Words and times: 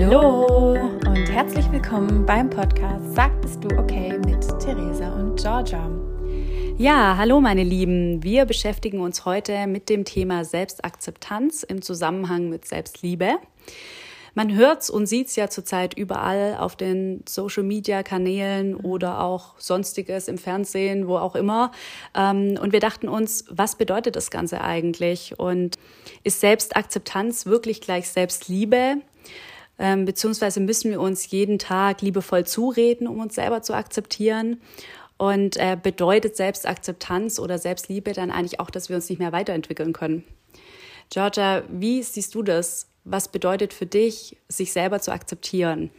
Hallo 0.00 0.76
und 1.08 1.28
herzlich 1.28 1.68
willkommen 1.72 2.24
beim 2.24 2.48
Podcast 2.48 3.16
Sag 3.16 3.42
bist 3.42 3.64
du 3.64 3.76
okay 3.78 4.16
mit 4.18 4.46
Theresa 4.60 5.12
und 5.12 5.34
Georgia. 5.34 5.90
Ja, 6.76 7.16
hallo 7.16 7.40
meine 7.40 7.64
Lieben. 7.64 8.22
Wir 8.22 8.44
beschäftigen 8.44 9.00
uns 9.00 9.24
heute 9.24 9.66
mit 9.66 9.88
dem 9.88 10.04
Thema 10.04 10.44
Selbstakzeptanz 10.44 11.64
im 11.64 11.82
Zusammenhang 11.82 12.48
mit 12.48 12.64
Selbstliebe. 12.64 13.38
Man 14.36 14.54
hört's 14.54 14.88
und 14.88 15.06
sieht's 15.06 15.34
ja 15.34 15.50
zurzeit 15.50 15.94
überall 15.94 16.56
auf 16.60 16.76
den 16.76 17.24
Social 17.28 17.64
Media 17.64 18.04
Kanälen 18.04 18.76
oder 18.76 19.20
auch 19.20 19.58
sonstiges 19.58 20.28
im 20.28 20.38
Fernsehen, 20.38 21.08
wo 21.08 21.16
auch 21.16 21.34
immer. 21.34 21.72
Ähm, 22.14 22.56
und 22.62 22.72
wir 22.72 22.78
dachten 22.78 23.08
uns, 23.08 23.46
was 23.50 23.74
bedeutet 23.74 24.14
das 24.14 24.30
Ganze 24.30 24.60
eigentlich? 24.60 25.40
Und 25.40 25.74
ist 26.22 26.38
Selbstakzeptanz 26.38 27.46
wirklich 27.46 27.80
gleich 27.80 28.08
Selbstliebe? 28.08 28.98
Ähm, 29.78 30.04
beziehungsweise 30.04 30.60
müssen 30.60 30.90
wir 30.90 31.00
uns 31.00 31.30
jeden 31.30 31.58
Tag 31.58 32.02
liebevoll 32.02 32.44
zureden, 32.44 33.06
um 33.06 33.20
uns 33.20 33.34
selber 33.34 33.62
zu 33.62 33.74
akzeptieren? 33.74 34.60
Und 35.16 35.56
äh, 35.56 35.76
bedeutet 35.80 36.36
Selbstakzeptanz 36.36 37.38
oder 37.38 37.58
Selbstliebe 37.58 38.12
dann 38.12 38.30
eigentlich 38.30 38.60
auch, 38.60 38.70
dass 38.70 38.88
wir 38.88 38.96
uns 38.96 39.08
nicht 39.08 39.18
mehr 39.18 39.32
weiterentwickeln 39.32 39.92
können? 39.92 40.24
Georgia, 41.10 41.62
wie 41.68 42.02
siehst 42.02 42.34
du 42.34 42.42
das? 42.42 42.86
Was 43.04 43.28
bedeutet 43.28 43.72
für 43.72 43.86
dich, 43.86 44.36
sich 44.48 44.72
selber 44.72 45.00
zu 45.00 45.12
akzeptieren? 45.12 45.90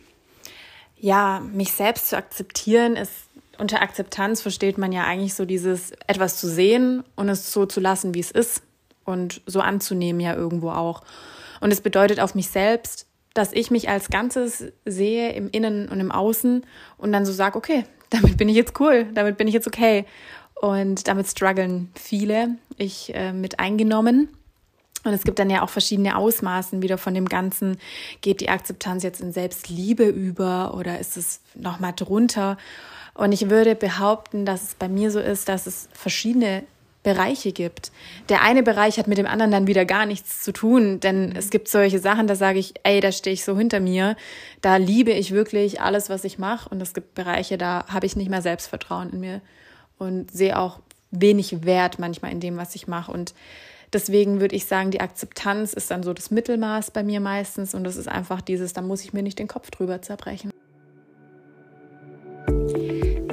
Ja, 0.97 1.39
mich 1.39 1.73
selbst 1.73 2.09
zu 2.09 2.17
akzeptieren 2.17 2.95
ist, 2.95 3.13
unter 3.57 3.81
Akzeptanz 3.81 4.41
versteht 4.41 4.77
man 4.77 4.91
ja 4.91 5.03
eigentlich 5.03 5.33
so 5.33 5.45
dieses 5.45 5.91
etwas 6.07 6.39
zu 6.39 6.47
sehen 6.47 7.03
und 7.15 7.27
es 7.27 7.51
so 7.51 7.65
zu 7.65 7.79
lassen, 7.79 8.13
wie 8.13 8.21
es 8.21 8.31
ist 8.31 8.63
und 9.03 9.41
so 9.45 9.59
anzunehmen 9.59 10.21
ja 10.21 10.33
irgendwo 10.33 10.69
auch. 10.69 11.03
Und 11.59 11.71
es 11.71 11.81
bedeutet 11.81 12.21
auf 12.21 12.35
mich 12.35 12.49
selbst, 12.49 13.05
dass 13.33 13.53
ich 13.53 13.71
mich 13.71 13.89
als 13.89 14.09
Ganzes 14.09 14.65
sehe 14.85 15.31
im 15.33 15.49
Innen 15.49 15.89
und 15.89 15.99
im 15.99 16.11
Außen 16.11 16.65
und 16.97 17.11
dann 17.11 17.25
so 17.25 17.31
sage, 17.31 17.57
okay, 17.57 17.85
damit 18.09 18.37
bin 18.37 18.49
ich 18.49 18.55
jetzt 18.55 18.79
cool, 18.79 19.05
damit 19.13 19.37
bin 19.37 19.47
ich 19.47 19.53
jetzt 19.53 19.67
okay. 19.67 20.05
Und 20.55 21.07
damit 21.07 21.27
strugglen 21.27 21.89
viele, 21.95 22.57
ich 22.77 23.15
äh, 23.15 23.31
mit 23.31 23.59
eingenommen. 23.59 24.29
Und 25.05 25.13
es 25.13 25.23
gibt 25.23 25.39
dann 25.39 25.49
ja 25.49 25.61
auch 25.61 25.69
verschiedene 25.69 26.17
Ausmaßen 26.17 26.81
wieder 26.81 26.97
von 26.97 27.13
dem 27.13 27.29
Ganzen. 27.29 27.77
Geht 28.19 28.41
die 28.41 28.49
Akzeptanz 28.49 29.03
jetzt 29.03 29.21
in 29.21 29.31
Selbstliebe 29.31 30.03
über 30.03 30.73
oder 30.73 30.99
ist 30.99 31.15
es 31.15 31.39
nochmal 31.55 31.93
drunter? 31.95 32.57
Und 33.13 33.31
ich 33.31 33.49
würde 33.49 33.75
behaupten, 33.75 34.45
dass 34.45 34.63
es 34.63 34.75
bei 34.75 34.89
mir 34.89 35.11
so 35.11 35.19
ist, 35.19 35.47
dass 35.47 35.67
es 35.67 35.87
verschiedene 35.93 36.63
Bereiche 37.03 37.53
gibt. 37.53 37.91
Der 38.27 38.41
eine 38.41 38.61
Bereich 38.61 38.97
hat 38.97 39.07
mit 39.07 39.17
dem 39.17 39.25
anderen 39.25 39.51
dann 39.51 39.67
wieder 39.67 39.85
gar 39.85 40.05
nichts 40.05 40.43
zu 40.43 40.51
tun, 40.51 40.99
denn 40.99 41.33
es 41.35 41.49
gibt 41.49 41.69
solche 41.69 41.99
Sachen, 41.99 42.27
da 42.27 42.35
sage 42.35 42.59
ich, 42.59 42.73
ey, 42.83 42.99
da 42.99 43.11
stehe 43.11 43.33
ich 43.33 43.45
so 43.45 43.57
hinter 43.57 43.79
mir, 43.79 44.17
da 44.61 44.75
liebe 44.75 45.11
ich 45.11 45.31
wirklich 45.31 45.81
alles, 45.81 46.09
was 46.09 46.25
ich 46.25 46.39
mache 46.39 46.69
und 46.69 46.81
es 46.81 46.93
gibt 46.93 47.15
Bereiche, 47.15 47.57
da 47.57 47.85
habe 47.87 48.05
ich 48.05 48.15
nicht 48.15 48.29
mehr 48.29 48.41
Selbstvertrauen 48.41 49.11
in 49.11 49.19
mir 49.21 49.41
und 49.97 50.31
sehe 50.31 50.59
auch 50.59 50.79
wenig 51.11 51.65
Wert 51.65 51.99
manchmal 51.99 52.31
in 52.31 52.41
dem, 52.41 52.57
was 52.57 52.75
ich 52.75 52.87
mache 52.87 53.11
und 53.11 53.33
Deswegen 53.91 54.39
würde 54.39 54.55
ich 54.55 54.65
sagen, 54.65 54.91
die 54.91 55.01
Akzeptanz 55.01 55.73
ist 55.73 55.89
dann 55.89 56.03
so 56.03 56.13
das 56.13 56.29
Mittelmaß 56.29 56.91
bei 56.91 57.01
mir 57.01 57.19
meistens 57.19 57.73
und 57.73 57.83
das 57.83 57.95
ist 57.95 58.07
einfach 58.07 58.39
dieses, 58.39 58.73
da 58.73 58.81
muss 58.81 59.03
ich 59.03 59.13
mir 59.13 59.23
nicht 59.23 59.39
den 59.39 59.47
Kopf 59.47 59.71
drüber 59.71 59.99
zerbrechen. 60.01 60.51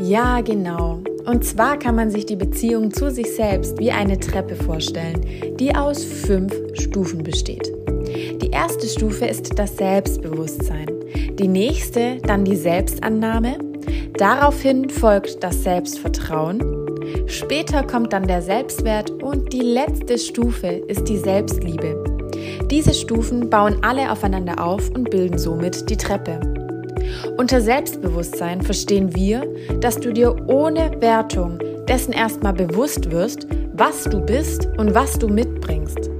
Ja, 0.00 0.40
genau. 0.40 1.02
Und 1.26 1.44
zwar 1.44 1.78
kann 1.78 1.96
man 1.96 2.10
sich 2.10 2.24
die 2.24 2.36
Beziehung 2.36 2.92
zu 2.92 3.10
sich 3.10 3.34
selbst 3.34 3.78
wie 3.78 3.90
eine 3.90 4.18
Treppe 4.18 4.54
vorstellen, 4.54 5.56
die 5.58 5.74
aus 5.74 6.04
fünf 6.04 6.54
Stufen 6.74 7.24
besteht. 7.24 7.72
Die 8.40 8.50
erste 8.50 8.86
Stufe 8.86 9.26
ist 9.26 9.58
das 9.58 9.76
Selbstbewusstsein, 9.76 10.86
die 11.38 11.48
nächste 11.48 12.18
dann 12.22 12.44
die 12.44 12.56
Selbstannahme, 12.56 13.58
daraufhin 14.16 14.88
folgt 14.88 15.42
das 15.42 15.64
Selbstvertrauen, 15.64 16.62
später 17.26 17.82
kommt 17.82 18.12
dann 18.12 18.28
der 18.28 18.42
Selbstwert 18.42 19.10
und 19.10 19.52
die 19.52 19.60
letzte 19.60 20.18
Stufe 20.18 20.68
ist 20.68 21.08
die 21.08 21.18
Selbstliebe. 21.18 22.04
Diese 22.70 22.94
Stufen 22.94 23.50
bauen 23.50 23.78
alle 23.82 24.10
aufeinander 24.10 24.64
auf 24.64 24.90
und 24.90 25.10
bilden 25.10 25.38
somit 25.38 25.90
die 25.90 25.96
Treppe. 25.96 26.55
Unter 27.38 27.60
Selbstbewusstsein 27.60 28.62
verstehen 28.62 29.14
wir, 29.14 29.46
dass 29.80 29.96
du 29.96 30.12
dir 30.12 30.34
ohne 30.48 30.90
Wertung 31.00 31.58
dessen 31.86 32.12
erstmal 32.12 32.54
bewusst 32.54 33.10
wirst, 33.10 33.46
was 33.74 34.04
du 34.04 34.20
bist 34.20 34.66
und 34.78 34.94
was 34.94 35.18
du 35.18 35.28
mitbringst. 35.28 36.10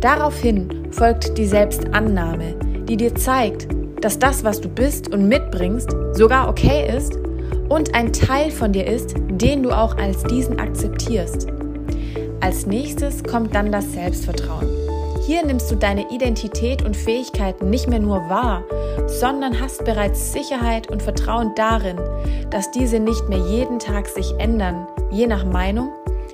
Daraufhin 0.00 0.88
folgt 0.92 1.36
die 1.36 1.46
Selbstannahme, 1.46 2.54
die 2.88 2.96
dir 2.96 3.12
zeigt, 3.16 3.66
dass 4.00 4.20
das, 4.20 4.44
was 4.44 4.60
du 4.60 4.68
bist 4.68 5.12
und 5.12 5.26
mitbringst, 5.26 5.90
sogar 6.12 6.48
okay 6.48 6.96
ist 6.96 7.18
und 7.68 7.92
ein 7.96 8.12
Teil 8.12 8.52
von 8.52 8.72
dir 8.72 8.86
ist, 8.86 9.14
den 9.28 9.64
du 9.64 9.70
auch 9.70 9.96
als 9.96 10.22
diesen 10.22 10.60
akzeptierst. 10.60 11.48
Als 12.40 12.66
nächstes 12.66 13.24
kommt 13.24 13.52
dann 13.52 13.72
das 13.72 13.92
Selbstvertrauen. 13.92 14.85
Hier 15.26 15.44
nimmst 15.44 15.68
du 15.72 15.74
deine 15.74 16.08
Identität 16.12 16.84
und 16.84 16.96
Fähigkeiten 16.96 17.68
nicht 17.68 17.88
mehr 17.88 17.98
nur 17.98 18.28
wahr, 18.30 18.62
sondern 19.08 19.60
hast 19.60 19.84
bereits 19.84 20.32
Sicherheit 20.32 20.88
und 20.88 21.02
Vertrauen 21.02 21.50
darin, 21.56 21.98
dass 22.50 22.70
diese 22.70 23.00
nicht 23.00 23.28
mehr 23.28 23.40
jeden 23.40 23.80
Tag 23.80 24.06
sich 24.06 24.32
ändern, 24.38 24.86
je 25.10 25.26
nach 25.26 25.44
Meinung, 25.44 25.92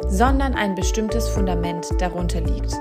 sondern 0.09 0.53
ein 0.53 0.75
bestimmtes 0.75 1.27
Fundament 1.31 1.89
darunter 2.01 2.43
liegt. 2.43 2.75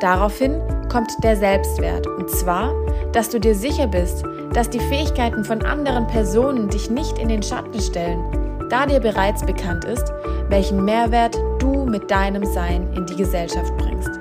Daraufhin 0.00 0.60
kommt 0.90 1.12
der 1.22 1.36
Selbstwert, 1.36 2.08
und 2.08 2.28
zwar, 2.28 2.74
dass 3.12 3.30
du 3.30 3.38
dir 3.38 3.54
sicher 3.54 3.86
bist, 3.86 4.24
dass 4.52 4.68
die 4.68 4.80
Fähigkeiten 4.80 5.44
von 5.44 5.62
anderen 5.62 6.08
Personen 6.08 6.70
dich 6.70 6.90
nicht 6.90 7.20
in 7.20 7.28
den 7.28 7.44
Schatten 7.44 7.80
stellen, 7.80 8.68
da 8.68 8.84
dir 8.84 8.98
bereits 8.98 9.46
bekannt 9.46 9.84
ist, 9.84 10.12
welchen 10.48 10.84
Mehrwert 10.84 11.38
du 11.60 11.84
mit 11.84 12.10
deinem 12.10 12.44
Sein 12.44 12.92
in 12.96 13.06
die 13.06 13.16
Gesellschaft 13.16 13.72
bringst. 13.76 14.17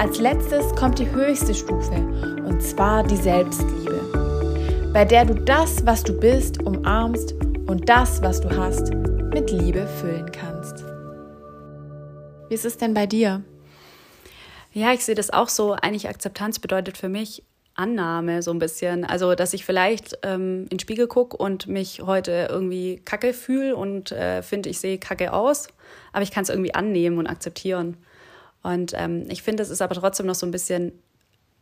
Als 0.00 0.18
letztes 0.18 0.76
kommt 0.76 1.00
die 1.00 1.10
höchste 1.10 1.52
Stufe, 1.52 1.94
und 2.46 2.62
zwar 2.62 3.02
die 3.02 3.16
Selbstliebe, 3.16 4.90
bei 4.92 5.04
der 5.04 5.24
du 5.24 5.34
das, 5.34 5.84
was 5.86 6.04
du 6.04 6.12
bist, 6.12 6.62
umarmst 6.62 7.32
und 7.66 7.88
das, 7.88 8.22
was 8.22 8.40
du 8.40 8.48
hast, 8.56 8.94
mit 9.34 9.50
Liebe 9.50 9.88
füllen 9.88 10.30
kannst. 10.30 10.84
Wie 12.48 12.54
ist 12.54 12.64
es 12.64 12.76
denn 12.76 12.94
bei 12.94 13.06
dir? 13.06 13.42
Ja, 14.72 14.92
ich 14.92 15.04
sehe 15.04 15.16
das 15.16 15.30
auch 15.30 15.48
so. 15.48 15.72
Eigentlich 15.72 16.08
Akzeptanz 16.08 16.60
bedeutet 16.60 16.96
für 16.96 17.08
mich 17.08 17.42
Annahme 17.74 18.42
so 18.42 18.52
ein 18.52 18.60
bisschen. 18.60 19.04
Also, 19.04 19.34
dass 19.34 19.52
ich 19.52 19.64
vielleicht 19.64 20.16
ähm, 20.22 20.62
in 20.62 20.68
den 20.68 20.78
Spiegel 20.78 21.08
gucke 21.08 21.36
und 21.36 21.66
mich 21.66 22.02
heute 22.02 22.46
irgendwie 22.48 23.02
kacke 23.04 23.32
fühle 23.32 23.74
und 23.74 24.12
äh, 24.12 24.42
finde, 24.42 24.68
ich 24.68 24.78
sehe 24.78 24.98
kacke 24.98 25.32
aus, 25.32 25.66
aber 26.12 26.22
ich 26.22 26.30
kann 26.30 26.44
es 26.44 26.50
irgendwie 26.50 26.74
annehmen 26.74 27.18
und 27.18 27.26
akzeptieren. 27.26 27.96
Und 28.62 28.92
ähm, 28.94 29.26
ich 29.28 29.42
finde, 29.42 29.62
es 29.62 29.70
ist 29.70 29.82
aber 29.82 29.94
trotzdem 29.94 30.26
noch 30.26 30.34
so 30.34 30.46
ein 30.46 30.50
bisschen 30.50 30.92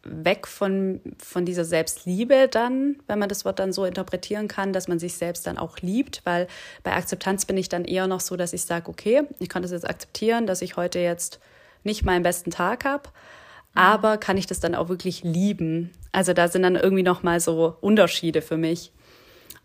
weg 0.09 0.47
von, 0.47 1.01
von 1.19 1.45
dieser 1.45 1.65
Selbstliebe 1.65 2.49
dann, 2.49 2.97
wenn 3.07 3.19
man 3.19 3.29
das 3.29 3.45
Wort 3.45 3.59
dann 3.59 3.73
so 3.73 3.85
interpretieren 3.85 4.49
kann, 4.49 4.73
dass 4.73 4.89
man 4.89 4.99
sich 4.99 5.15
selbst 5.15 5.47
dann 5.47 5.59
auch 5.59 5.79
liebt, 5.79 6.23
weil 6.25 6.47
bei 6.83 6.93
Akzeptanz 6.93 7.45
bin 7.45 7.57
ich 7.57 7.69
dann 7.69 7.85
eher 7.85 8.07
noch 8.07 8.21
so, 8.21 8.37
dass 8.37 8.53
ich 8.53 8.63
sage, 8.63 8.89
okay, 8.89 9.23
ich 9.39 9.49
kann 9.49 9.63
das 9.63 9.73
jetzt 9.73 9.89
akzeptieren, 9.89 10.47
dass 10.47 10.63
ich 10.63 10.77
heute 10.77 10.99
jetzt 10.99 11.41
nicht 11.85 12.05
meinen 12.05 12.23
besten 12.23 12.51
Tag 12.51 12.85
habe, 12.85 13.09
mhm. 13.09 13.81
aber 13.81 14.17
kann 14.19 14.37
ich 14.37 14.47
das 14.47 14.61
dann 14.61 14.75
auch 14.75 14.89
wirklich 14.89 15.23
lieben? 15.23 15.91
Also 16.13 16.33
da 16.33 16.49
sind 16.49 16.63
dann 16.63 16.77
irgendwie 16.77 17.03
noch 17.03 17.23
mal 17.23 17.41
so 17.41 17.77
Unterschiede 17.81 18.43
für 18.43 18.57
mich. 18.57 18.93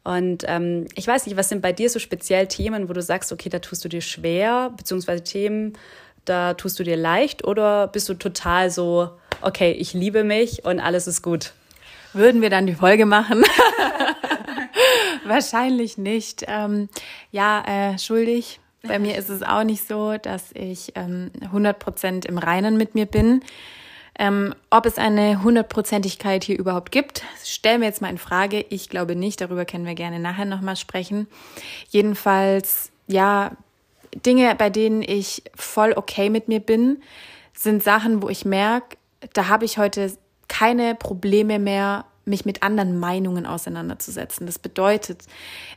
Und 0.03 0.45
ähm, 0.47 0.87
ich 0.95 1.05
weiß 1.05 1.27
nicht, 1.27 1.37
was 1.37 1.49
sind 1.49 1.61
bei 1.61 1.73
dir 1.73 1.87
so 1.89 1.99
speziell 1.99 2.47
Themen, 2.47 2.89
wo 2.89 2.93
du 2.93 3.03
sagst, 3.03 3.31
okay, 3.31 3.49
da 3.49 3.59
tust 3.59 3.85
du 3.85 3.89
dir 3.89 4.01
schwer, 4.01 4.73
beziehungsweise 4.75 5.23
Themen, 5.23 5.73
da 6.25 6.53
tust 6.53 6.79
du 6.79 6.83
dir 6.83 6.97
leicht 6.97 7.43
oder 7.43 7.87
bist 7.87 8.09
du 8.09 8.13
total 8.13 8.69
so, 8.69 9.09
okay, 9.41 9.71
ich 9.71 9.93
liebe 9.93 10.23
mich 10.23 10.65
und 10.65 10.79
alles 10.79 11.07
ist 11.07 11.21
gut? 11.21 11.53
Würden 12.13 12.41
wir 12.41 12.49
dann 12.49 12.67
die 12.67 12.75
Folge 12.75 13.05
machen? 13.05 13.43
Wahrscheinlich 15.25 15.97
nicht. 15.97 16.45
Ähm, 16.47 16.89
ja, 17.31 17.63
äh, 17.65 17.97
schuldig. 17.97 18.59
Bei 18.83 18.99
mir 18.99 19.15
ist 19.17 19.29
es 19.29 19.43
auch 19.43 19.63
nicht 19.63 19.87
so, 19.87 20.17
dass 20.17 20.51
ich 20.53 20.93
ähm, 20.95 21.31
100% 21.53 22.25
im 22.25 22.37
Reinen 22.37 22.77
mit 22.77 22.95
mir 22.95 23.05
bin. 23.05 23.41
Ähm, 24.19 24.53
ob 24.69 24.85
es 24.85 24.97
eine 24.97 25.41
Hundertprozentigkeit 25.41 26.43
hier 26.43 26.59
überhaupt 26.59 26.91
gibt, 26.91 27.23
stellen 27.43 27.81
wir 27.81 27.87
jetzt 27.87 28.01
mal 28.01 28.09
in 28.09 28.17
Frage. 28.17 28.65
Ich 28.69 28.89
glaube 28.89 29.15
nicht, 29.15 29.39
darüber 29.39 29.65
können 29.65 29.85
wir 29.85 29.95
gerne 29.95 30.19
nachher 30.19 30.45
nochmal 30.45 30.75
sprechen. 30.75 31.27
Jedenfalls, 31.89 32.91
ja, 33.07 33.51
Dinge, 34.15 34.55
bei 34.55 34.69
denen 34.69 35.01
ich 35.01 35.43
voll 35.55 35.93
okay 35.95 36.29
mit 36.29 36.47
mir 36.47 36.59
bin, 36.59 37.01
sind 37.53 37.83
Sachen, 37.83 38.21
wo 38.21 38.29
ich 38.29 38.45
merke, 38.45 38.97
da 39.33 39.47
habe 39.47 39.65
ich 39.65 39.77
heute 39.77 40.11
keine 40.47 40.95
Probleme 40.95 41.59
mehr, 41.59 42.05
mich 42.25 42.45
mit 42.45 42.63
anderen 42.63 42.99
Meinungen 42.99 43.45
auseinanderzusetzen. 43.45 44.45
Das 44.45 44.59
bedeutet, 44.59 45.23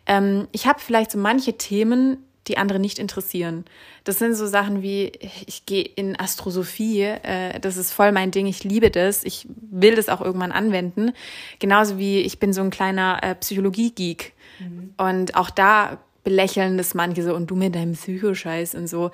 ähm, 0.06 0.48
ich 0.52 0.66
habe 0.66 0.80
vielleicht 0.80 1.10
so 1.10 1.18
manche 1.18 1.56
Themen, 1.56 2.18
die 2.48 2.58
andere 2.58 2.78
nicht 2.78 2.98
interessieren. 2.98 3.64
Das 4.04 4.18
sind 4.18 4.34
so 4.34 4.46
Sachen 4.46 4.82
wie, 4.82 5.12
ich 5.46 5.64
gehe 5.64 5.82
in 5.82 6.18
Astrosophie, 6.18 7.02
äh, 7.02 7.58
das 7.60 7.76
ist 7.76 7.92
voll 7.92 8.12
mein 8.12 8.30
Ding, 8.30 8.46
ich 8.46 8.64
liebe 8.64 8.90
das, 8.90 9.24
ich 9.24 9.46
will 9.48 9.94
das 9.94 10.10
auch 10.10 10.20
irgendwann 10.20 10.52
anwenden. 10.52 11.12
Genauso 11.58 11.98
wie 11.98 12.20
ich 12.20 12.38
bin 12.38 12.52
so 12.52 12.60
ein 12.60 12.70
kleiner 12.70 13.20
äh, 13.22 13.34
Psychologie-Geek. 13.34 14.34
Mhm. 14.60 14.94
Und 14.98 15.36
auch 15.36 15.50
da 15.50 15.98
belächeln 16.24 16.76
das 16.76 16.94
manche 16.94 17.22
so, 17.22 17.34
und 17.34 17.50
du 17.50 17.54
mit 17.54 17.74
deinem 17.74 17.92
Psychoscheiß 17.92 18.74
und 18.74 18.88
so. 18.88 19.10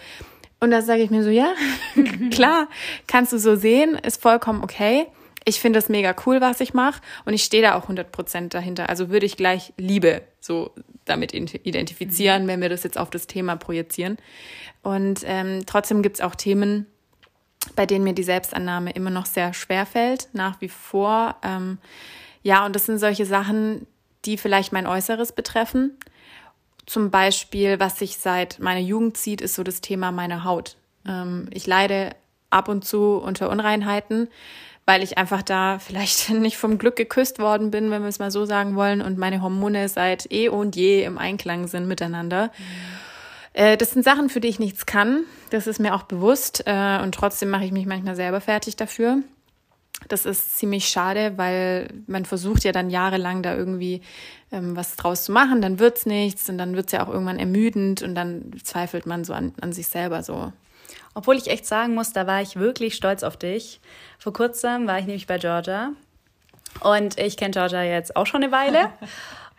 Und 0.60 0.70
da 0.70 0.82
sage 0.82 1.02
ich 1.02 1.10
mir 1.10 1.22
so, 1.22 1.30
ja, 1.30 1.54
klar, 2.30 2.68
kannst 3.06 3.32
du 3.32 3.38
so 3.38 3.56
sehen, 3.56 3.94
ist 3.96 4.22
vollkommen 4.22 4.62
okay. 4.62 5.06
Ich 5.44 5.58
finde 5.58 5.78
das 5.78 5.88
mega 5.88 6.14
cool, 6.26 6.40
was 6.40 6.60
ich 6.60 6.74
mache 6.74 7.00
und 7.24 7.32
ich 7.32 7.44
stehe 7.44 7.62
da 7.62 7.74
auch 7.74 7.88
100% 7.88 8.48
dahinter. 8.48 8.88
Also 8.88 9.08
würde 9.08 9.26
ich 9.26 9.36
gleich 9.36 9.72
Liebe 9.78 10.22
so 10.38 10.72
damit 11.06 11.32
identifizieren, 11.32 12.46
wenn 12.46 12.60
wir 12.60 12.68
das 12.68 12.82
jetzt 12.84 12.98
auf 12.98 13.10
das 13.10 13.26
Thema 13.26 13.56
projizieren. 13.56 14.18
Und 14.82 15.22
ähm, 15.24 15.64
trotzdem 15.66 16.02
gibt 16.02 16.16
es 16.16 16.20
auch 16.20 16.34
Themen, 16.34 16.86
bei 17.74 17.86
denen 17.86 18.04
mir 18.04 18.14
die 18.14 18.22
Selbstannahme 18.22 18.92
immer 18.92 19.10
noch 19.10 19.26
sehr 19.26 19.54
schwer 19.54 19.86
fällt, 19.86 20.28
nach 20.32 20.60
wie 20.60 20.68
vor. 20.68 21.36
Ähm, 21.42 21.78
ja, 22.42 22.64
und 22.66 22.76
das 22.76 22.86
sind 22.86 22.98
solche 22.98 23.26
Sachen, 23.26 23.86
die 24.24 24.36
vielleicht 24.36 24.72
mein 24.72 24.86
Äußeres 24.86 25.32
betreffen. 25.32 25.96
Zum 26.90 27.12
Beispiel, 27.12 27.78
was 27.78 28.00
sich 28.00 28.18
seit 28.18 28.58
meiner 28.58 28.80
Jugend 28.80 29.16
zieht, 29.16 29.40
ist 29.40 29.54
so 29.54 29.62
das 29.62 29.80
Thema 29.80 30.10
meiner 30.10 30.42
Haut. 30.42 30.76
Ähm, 31.06 31.46
ich 31.52 31.68
leide 31.68 32.16
ab 32.50 32.68
und 32.68 32.84
zu 32.84 33.18
unter 33.18 33.48
Unreinheiten, 33.48 34.26
weil 34.86 35.04
ich 35.04 35.16
einfach 35.16 35.42
da 35.42 35.78
vielleicht 35.86 36.30
nicht 36.30 36.56
vom 36.56 36.78
Glück 36.78 36.96
geküsst 36.96 37.38
worden 37.38 37.70
bin, 37.70 37.92
wenn 37.92 38.02
wir 38.02 38.08
es 38.08 38.18
mal 38.18 38.32
so 38.32 38.44
sagen 38.44 38.74
wollen, 38.74 39.02
und 39.02 39.18
meine 39.18 39.40
Hormone 39.40 39.88
seit 39.88 40.32
eh 40.32 40.48
und 40.48 40.74
je 40.74 41.04
im 41.04 41.16
Einklang 41.16 41.68
sind 41.68 41.86
miteinander. 41.86 42.46
Mhm. 42.46 42.64
Äh, 43.52 43.76
das 43.76 43.92
sind 43.92 44.02
Sachen, 44.02 44.28
für 44.28 44.40
die 44.40 44.48
ich 44.48 44.58
nichts 44.58 44.84
kann. 44.84 45.22
Das 45.50 45.68
ist 45.68 45.78
mir 45.78 45.94
auch 45.94 46.02
bewusst. 46.02 46.64
Äh, 46.66 46.98
und 47.04 47.14
trotzdem 47.14 47.50
mache 47.50 47.66
ich 47.66 47.70
mich 47.70 47.86
manchmal 47.86 48.16
selber 48.16 48.40
fertig 48.40 48.74
dafür. 48.74 49.18
Das 50.08 50.26
ist 50.26 50.58
ziemlich 50.58 50.88
schade, 50.88 51.34
weil 51.36 51.88
man 52.06 52.24
versucht 52.24 52.64
ja 52.64 52.72
dann 52.72 52.90
jahrelang 52.90 53.42
da 53.42 53.54
irgendwie 53.54 54.02
ähm, 54.50 54.76
was 54.76 54.96
draus 54.96 55.24
zu 55.24 55.32
machen, 55.32 55.62
dann 55.62 55.78
wird's 55.78 56.06
nichts 56.06 56.48
und 56.48 56.58
dann 56.58 56.74
wird's 56.74 56.92
ja 56.92 57.04
auch 57.04 57.08
irgendwann 57.08 57.38
ermüdend 57.38 58.02
und 58.02 58.14
dann 58.14 58.50
zweifelt 58.62 59.06
man 59.06 59.24
so 59.24 59.32
an, 59.32 59.54
an 59.60 59.72
sich 59.72 59.88
selber 59.88 60.22
so. 60.22 60.52
Obwohl 61.14 61.36
ich 61.36 61.48
echt 61.48 61.66
sagen 61.66 61.94
muss, 61.94 62.12
da 62.12 62.26
war 62.26 62.40
ich 62.40 62.56
wirklich 62.56 62.94
stolz 62.94 63.22
auf 63.22 63.36
dich. 63.36 63.80
Vor 64.18 64.32
kurzem 64.32 64.86
war 64.86 64.98
ich 64.98 65.06
nämlich 65.06 65.26
bei 65.26 65.38
Georgia 65.38 65.92
und 66.80 67.18
ich 67.18 67.36
kenne 67.36 67.52
Georgia 67.52 67.82
jetzt 67.82 68.16
auch 68.16 68.26
schon 68.26 68.42
eine 68.42 68.52
Weile. 68.52 68.90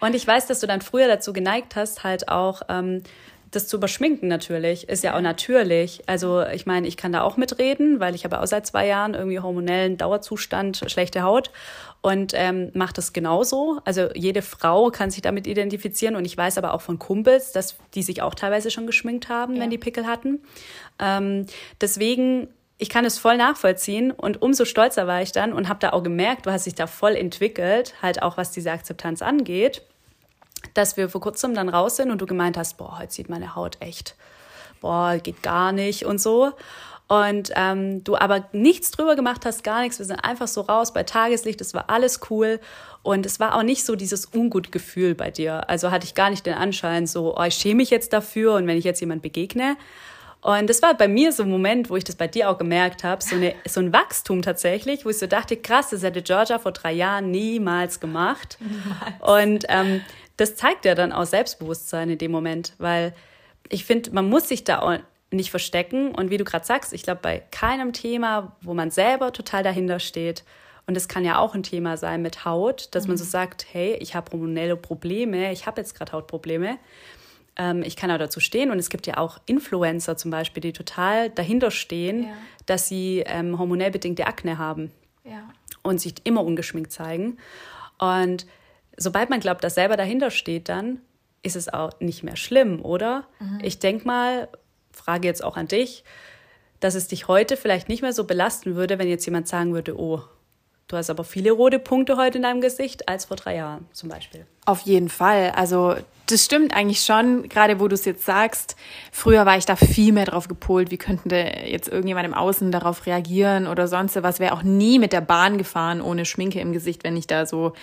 Und 0.01 0.15
ich 0.15 0.25
weiß, 0.25 0.47
dass 0.47 0.59
du 0.59 0.65
dann 0.65 0.81
früher 0.81 1.07
dazu 1.07 1.31
geneigt 1.31 1.75
hast, 1.75 2.03
halt 2.03 2.27
auch 2.27 2.63
ähm, 2.69 3.03
das 3.51 3.67
zu 3.67 3.77
überschminken 3.77 4.29
natürlich, 4.29 4.87
ist 4.87 5.03
ja 5.03 5.15
auch 5.15 5.21
natürlich. 5.21 6.01
Also 6.07 6.41
ich 6.41 6.65
meine, 6.65 6.87
ich 6.87 6.95
kann 6.95 7.11
da 7.11 7.21
auch 7.21 7.35
mitreden, 7.35 7.99
weil 7.99 8.15
ich 8.15 8.23
habe 8.23 8.41
auch 8.41 8.47
seit 8.47 8.65
zwei 8.65 8.87
Jahren 8.87 9.13
irgendwie 9.13 9.39
hormonellen 9.39 9.97
Dauerzustand, 9.97 10.81
schlechte 10.87 11.21
Haut 11.21 11.51
und 11.99 12.31
ähm, 12.33 12.71
mache 12.73 12.93
das 12.93 13.11
genauso. 13.11 13.79
Also 13.83 14.09
jede 14.15 14.41
Frau 14.41 14.89
kann 14.89 15.11
sich 15.11 15.21
damit 15.21 15.47
identifizieren 15.47 16.15
und 16.15 16.23
ich 16.23 16.37
weiß 16.37 16.57
aber 16.57 16.73
auch 16.73 16.81
von 16.81 16.97
Kumpels, 16.97 17.51
dass 17.51 17.75
die 17.93 18.03
sich 18.03 18.21
auch 18.21 18.35
teilweise 18.35 18.71
schon 18.71 18.87
geschminkt 18.87 19.27
haben, 19.27 19.55
ja. 19.55 19.61
wenn 19.61 19.69
die 19.69 19.77
Pickel 19.77 20.07
hatten. 20.07 20.39
Ähm, 20.99 21.45
deswegen 21.81 22.47
ich 22.77 22.89
kann 22.89 23.05
es 23.05 23.19
voll 23.19 23.37
nachvollziehen 23.37 24.09
und 24.09 24.41
umso 24.41 24.65
stolzer 24.65 25.05
war 25.05 25.21
ich 25.21 25.31
dann 25.31 25.53
und 25.53 25.69
habe 25.69 25.79
da 25.79 25.91
auch 25.91 26.01
gemerkt, 26.01 26.47
du 26.47 26.51
hast 26.51 26.65
dich 26.65 26.73
da 26.73 26.87
voll 26.87 27.15
entwickelt, 27.15 27.93
halt 28.01 28.23
auch 28.23 28.37
was 28.37 28.51
diese 28.51 28.71
Akzeptanz 28.71 29.21
angeht 29.21 29.83
dass 30.73 30.97
wir 30.97 31.09
vor 31.09 31.21
kurzem 31.21 31.53
dann 31.53 31.69
raus 31.69 31.95
sind 31.97 32.11
und 32.11 32.21
du 32.21 32.25
gemeint 32.25 32.57
hast, 32.57 32.77
boah, 32.77 32.99
heute 32.99 33.13
sieht 33.13 33.29
meine 33.29 33.55
Haut 33.55 33.77
echt, 33.79 34.15
boah, 34.79 35.17
geht 35.17 35.43
gar 35.43 35.71
nicht 35.71 36.05
und 36.05 36.19
so. 36.19 36.53
Und 37.07 37.51
ähm, 37.57 38.05
du 38.05 38.15
aber 38.15 38.45
nichts 38.53 38.91
drüber 38.91 39.17
gemacht 39.17 39.45
hast, 39.45 39.65
gar 39.65 39.81
nichts. 39.81 39.99
Wir 39.99 40.05
sind 40.05 40.23
einfach 40.23 40.47
so 40.47 40.61
raus 40.61 40.93
bei 40.93 41.03
Tageslicht, 41.03 41.59
es 41.59 41.73
war 41.73 41.89
alles 41.89 42.21
cool. 42.29 42.61
Und 43.03 43.25
es 43.25 43.39
war 43.39 43.55
auch 43.57 43.63
nicht 43.63 43.83
so 43.85 43.97
dieses 43.97 44.27
Ungutgefühl 44.27 45.13
bei 45.13 45.29
dir. 45.29 45.69
Also 45.69 45.91
hatte 45.91 46.05
ich 46.05 46.15
gar 46.15 46.29
nicht 46.29 46.45
den 46.45 46.53
Anschein, 46.53 47.07
so, 47.07 47.35
oh, 47.37 47.43
ich 47.43 47.55
schäme 47.55 47.75
mich 47.75 47.89
jetzt 47.89 48.13
dafür 48.13 48.53
und 48.53 48.67
wenn 48.67 48.77
ich 48.77 48.85
jetzt 48.85 49.01
jemand 49.01 49.23
begegne. 49.23 49.75
Und 50.41 50.69
das 50.69 50.81
war 50.81 50.95
bei 50.95 51.07
mir 51.07 51.31
so 51.31 51.43
ein 51.43 51.49
Moment, 51.49 51.89
wo 51.89 51.95
ich 51.95 52.03
das 52.03 52.15
bei 52.15 52.27
dir 52.27 52.49
auch 52.49 52.57
gemerkt 52.57 53.03
habe, 53.03 53.21
so, 53.23 53.35
eine, 53.35 53.53
so 53.67 53.79
ein 53.79 53.93
Wachstum 53.93 54.41
tatsächlich, 54.41 55.05
wo 55.05 55.09
ich 55.09 55.19
so 55.19 55.27
dachte, 55.27 55.55
krass, 55.55 55.91
das 55.91 56.01
hätte 56.01 56.21
Georgia 56.21 56.57
vor 56.57 56.71
drei 56.71 56.93
Jahren 56.93 57.29
niemals 57.29 57.99
gemacht. 57.99 58.57
Niemals. 58.59 59.51
Und 59.51 59.65
ähm, 59.69 60.01
das 60.41 60.55
zeigt 60.55 60.85
ja 60.85 60.95
dann 60.95 61.11
auch 61.11 61.25
Selbstbewusstsein 61.25 62.09
in 62.09 62.17
dem 62.17 62.31
Moment, 62.31 62.73
weil 62.79 63.13
ich 63.69 63.85
finde, 63.85 64.11
man 64.11 64.27
muss 64.27 64.47
sich 64.47 64.63
da 64.63 64.79
auch 64.79 64.97
nicht 65.29 65.51
verstecken. 65.51 66.15
Und 66.15 66.31
wie 66.31 66.37
du 66.37 66.43
gerade 66.43 66.65
sagst, 66.65 66.93
ich 66.93 67.03
glaube, 67.03 67.19
bei 67.21 67.43
keinem 67.51 67.93
Thema, 67.93 68.55
wo 68.61 68.73
man 68.73 68.89
selber 68.89 69.31
total 69.33 69.61
dahinter 69.61 69.99
steht, 69.99 70.43
und 70.87 70.95
das 70.95 71.07
kann 71.07 71.23
ja 71.23 71.37
auch 71.37 71.53
ein 71.53 71.61
Thema 71.61 71.95
sein 71.95 72.23
mit 72.23 72.43
Haut, 72.43 72.89
dass 72.95 73.03
mhm. 73.03 73.11
man 73.11 73.17
so 73.17 73.23
mhm. 73.23 73.29
sagt, 73.29 73.67
hey, 73.71 73.95
ich 73.99 74.15
habe 74.15 74.31
hormonelle 74.31 74.75
Probleme, 74.75 75.51
ich 75.51 75.67
habe 75.67 75.79
jetzt 75.79 75.93
gerade 75.93 76.11
Hautprobleme. 76.11 76.79
Ähm, 77.55 77.83
ich 77.83 77.95
kann 77.95 78.09
auch 78.09 78.17
dazu 78.17 78.39
stehen. 78.39 78.71
Und 78.71 78.79
es 78.79 78.89
gibt 78.89 79.05
ja 79.05 79.17
auch 79.17 79.37
Influencer 79.45 80.17
zum 80.17 80.31
Beispiel, 80.31 80.61
die 80.61 80.73
total 80.73 81.29
dahinter 81.29 81.69
stehen, 81.69 82.23
ja. 82.23 82.29
dass 82.65 82.87
sie 82.87 83.23
ähm, 83.27 83.59
hormonell 83.59 83.91
bedingte 83.91 84.25
Akne 84.25 84.57
haben 84.57 84.91
ja. 85.23 85.47
und 85.83 86.01
sich 86.01 86.15
immer 86.23 86.43
ungeschminkt 86.43 86.91
zeigen. 86.91 87.37
Und 87.99 88.47
sobald 88.97 89.29
man 89.29 89.39
glaubt, 89.39 89.63
dass 89.63 89.75
selber 89.75 89.97
dahinter 89.97 90.31
steht, 90.31 90.69
dann 90.69 90.99
ist 91.43 91.55
es 91.55 91.71
auch 91.71 91.91
nicht 91.99 92.23
mehr 92.23 92.35
schlimm, 92.35 92.83
oder? 92.83 93.25
Mhm. 93.39 93.59
Ich 93.63 93.79
denke 93.79 94.05
mal, 94.05 94.47
frage 94.91 95.27
jetzt 95.27 95.43
auch 95.43 95.57
an 95.57 95.67
dich, 95.67 96.03
dass 96.79 96.95
es 96.95 97.07
dich 97.07 97.27
heute 97.27 97.57
vielleicht 97.57 97.89
nicht 97.89 98.01
mehr 98.01 98.13
so 98.13 98.25
belasten 98.25 98.75
würde, 98.75 98.99
wenn 98.99 99.07
jetzt 99.07 99.25
jemand 99.25 99.47
sagen 99.47 99.73
würde, 99.73 99.97
oh, 99.97 100.21
du 100.87 100.97
hast 100.97 101.09
aber 101.09 101.23
viele 101.23 101.51
rote 101.51 101.79
Punkte 101.79 102.17
heute 102.17 102.37
in 102.37 102.43
deinem 102.43 102.61
Gesicht 102.61 103.07
als 103.07 103.25
vor 103.25 103.37
drei 103.37 103.55
Jahren 103.55 103.87
zum 103.93 104.09
Beispiel. 104.09 104.45
Auf 104.65 104.81
jeden 104.81 105.09
Fall. 105.09 105.51
Also 105.51 105.95
das 106.27 106.45
stimmt 106.45 106.75
eigentlich 106.75 107.01
schon, 107.01 107.49
gerade 107.49 107.79
wo 107.79 107.87
du 107.87 107.93
es 107.93 108.05
jetzt 108.05 108.25
sagst. 108.25 108.75
Früher 109.11 109.45
war 109.45 109.57
ich 109.57 109.65
da 109.65 109.75
viel 109.75 110.11
mehr 110.13 110.25
drauf 110.25 110.47
gepolt, 110.47 110.91
wie 110.91 110.97
könnte 110.97 111.35
jetzt 111.35 111.87
irgendjemand 111.87 112.25
im 112.25 112.33
Außen 112.33 112.71
darauf 112.71 113.05
reagieren 113.05 113.67
oder 113.67 113.87
sonst 113.87 114.21
was. 114.21 114.39
Wäre 114.39 114.53
auch 114.53 114.63
nie 114.63 114.99
mit 114.99 115.13
der 115.13 115.21
Bahn 115.21 115.57
gefahren 115.57 116.01
ohne 116.01 116.25
Schminke 116.25 116.59
im 116.59 116.71
Gesicht, 116.71 117.03
wenn 117.03 117.17
ich 117.17 117.27
da 117.27 117.45
so 117.45 117.73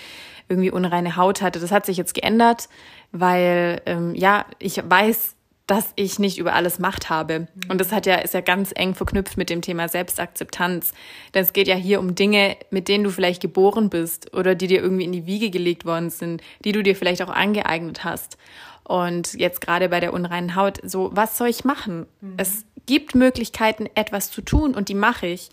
irgendwie 0.48 0.70
unreine 0.70 1.16
Haut 1.16 1.42
hatte. 1.42 1.60
Das 1.60 1.72
hat 1.72 1.86
sich 1.86 1.96
jetzt 1.96 2.14
geändert, 2.14 2.68
weil 3.12 3.82
ähm, 3.86 4.14
ja, 4.14 4.46
ich 4.58 4.80
weiß, 4.84 5.36
dass 5.68 5.92
ich 5.96 6.18
nicht 6.18 6.38
über 6.38 6.54
alles 6.54 6.78
Macht 6.78 7.10
habe. 7.10 7.46
Und 7.68 7.78
das 7.78 7.92
hat 7.92 8.06
ja, 8.06 8.16
ist 8.16 8.32
ja 8.32 8.40
ganz 8.40 8.72
eng 8.74 8.94
verknüpft 8.94 9.36
mit 9.36 9.50
dem 9.50 9.60
Thema 9.60 9.86
Selbstakzeptanz. 9.86 10.92
Denn 11.34 11.42
es 11.42 11.52
geht 11.52 11.68
ja 11.68 11.74
hier 11.74 12.00
um 12.00 12.14
Dinge, 12.14 12.56
mit 12.70 12.88
denen 12.88 13.04
du 13.04 13.10
vielleicht 13.10 13.42
geboren 13.42 13.90
bist 13.90 14.34
oder 14.34 14.54
die 14.54 14.66
dir 14.66 14.80
irgendwie 14.80 15.04
in 15.04 15.12
die 15.12 15.26
Wiege 15.26 15.50
gelegt 15.50 15.84
worden 15.84 16.08
sind, 16.08 16.42
die 16.64 16.72
du 16.72 16.82
dir 16.82 16.96
vielleicht 16.96 17.20
auch 17.20 17.28
angeeignet 17.28 18.02
hast. 18.02 18.38
Und 18.82 19.34
jetzt 19.34 19.60
gerade 19.60 19.90
bei 19.90 20.00
der 20.00 20.14
unreinen 20.14 20.56
Haut, 20.56 20.78
so, 20.82 21.10
was 21.12 21.36
soll 21.36 21.48
ich 21.48 21.66
machen? 21.66 22.06
Mhm. 22.22 22.34
Es 22.38 22.64
gibt 22.86 23.14
Möglichkeiten, 23.14 23.90
etwas 23.94 24.30
zu 24.30 24.40
tun 24.40 24.74
und 24.74 24.88
die 24.88 24.94
mache 24.94 25.26
ich. 25.26 25.50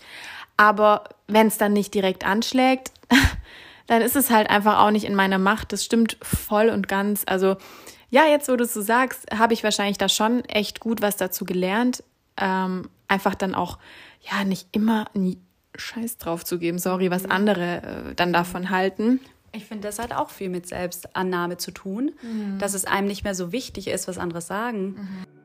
Aber 0.56 1.04
wenn 1.28 1.48
es 1.48 1.58
dann 1.58 1.74
nicht 1.74 1.92
direkt 1.92 2.24
anschlägt, 2.24 2.90
dann 3.86 4.02
ist 4.02 4.16
es 4.16 4.30
halt 4.30 4.50
einfach 4.50 4.78
auch 4.78 4.90
nicht 4.90 5.04
in 5.04 5.14
meiner 5.14 5.38
Macht. 5.38 5.72
Das 5.72 5.84
stimmt 5.84 6.16
voll 6.22 6.68
und 6.68 6.88
ganz. 6.88 7.22
Also 7.26 7.56
ja, 8.10 8.26
jetzt 8.26 8.48
wo 8.48 8.56
du 8.56 8.64
es 8.64 8.74
so 8.74 8.82
sagst, 8.82 9.26
habe 9.36 9.54
ich 9.54 9.64
wahrscheinlich 9.64 9.98
da 9.98 10.08
schon 10.08 10.44
echt 10.44 10.80
gut 10.80 11.02
was 11.02 11.16
dazu 11.16 11.44
gelernt. 11.44 12.02
Ähm, 12.36 12.88
einfach 13.08 13.34
dann 13.34 13.54
auch, 13.54 13.78
ja, 14.30 14.44
nicht 14.44 14.68
immer 14.72 15.06
nie 15.14 15.38
Scheiß 15.76 16.18
drauf 16.18 16.44
zu 16.44 16.58
geben, 16.58 16.78
sorry, 16.78 17.10
was 17.10 17.24
mhm. 17.24 17.32
andere 17.32 17.76
äh, 17.82 18.14
dann 18.14 18.32
davon 18.32 18.70
halten. 18.70 19.20
Ich 19.52 19.64
finde, 19.64 19.88
das 19.88 19.98
hat 19.98 20.12
auch 20.12 20.30
viel 20.30 20.48
mit 20.48 20.66
Selbstannahme 20.66 21.56
zu 21.56 21.70
tun, 21.70 22.12
mhm. 22.22 22.58
dass 22.58 22.74
es 22.74 22.84
einem 22.84 23.06
nicht 23.06 23.24
mehr 23.24 23.34
so 23.34 23.52
wichtig 23.52 23.88
ist, 23.88 24.06
was 24.08 24.18
andere 24.18 24.40
sagen. 24.40 24.86
Mhm. 24.88 25.35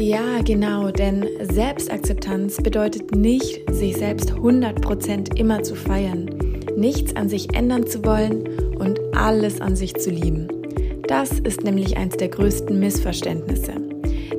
Ja, 0.00 0.40
genau, 0.42 0.90
denn 0.90 1.26
Selbstakzeptanz 1.52 2.56
bedeutet 2.62 3.14
nicht, 3.14 3.70
sich 3.70 3.98
selbst 3.98 4.32
100% 4.32 5.36
immer 5.36 5.62
zu 5.62 5.74
feiern, 5.74 6.30
nichts 6.74 7.14
an 7.16 7.28
sich 7.28 7.54
ändern 7.54 7.86
zu 7.86 8.02
wollen 8.02 8.48
und 8.78 8.98
alles 9.14 9.60
an 9.60 9.76
sich 9.76 9.94
zu 9.94 10.08
lieben. 10.08 10.48
Das 11.06 11.38
ist 11.40 11.64
nämlich 11.64 11.98
eins 11.98 12.16
der 12.16 12.28
größten 12.28 12.80
Missverständnisse. 12.80 13.72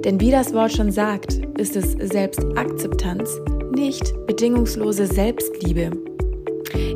Denn 0.04 0.20
wie 0.20 0.32
das 0.32 0.52
Wort 0.52 0.72
schon 0.72 0.92
sagt, 0.92 1.34
ist 1.60 1.76
es 1.76 1.92
Selbstakzeptanz, 1.92 3.30
nicht 3.76 4.16
bedingungslose 4.26 5.06
Selbstliebe. 5.06 5.92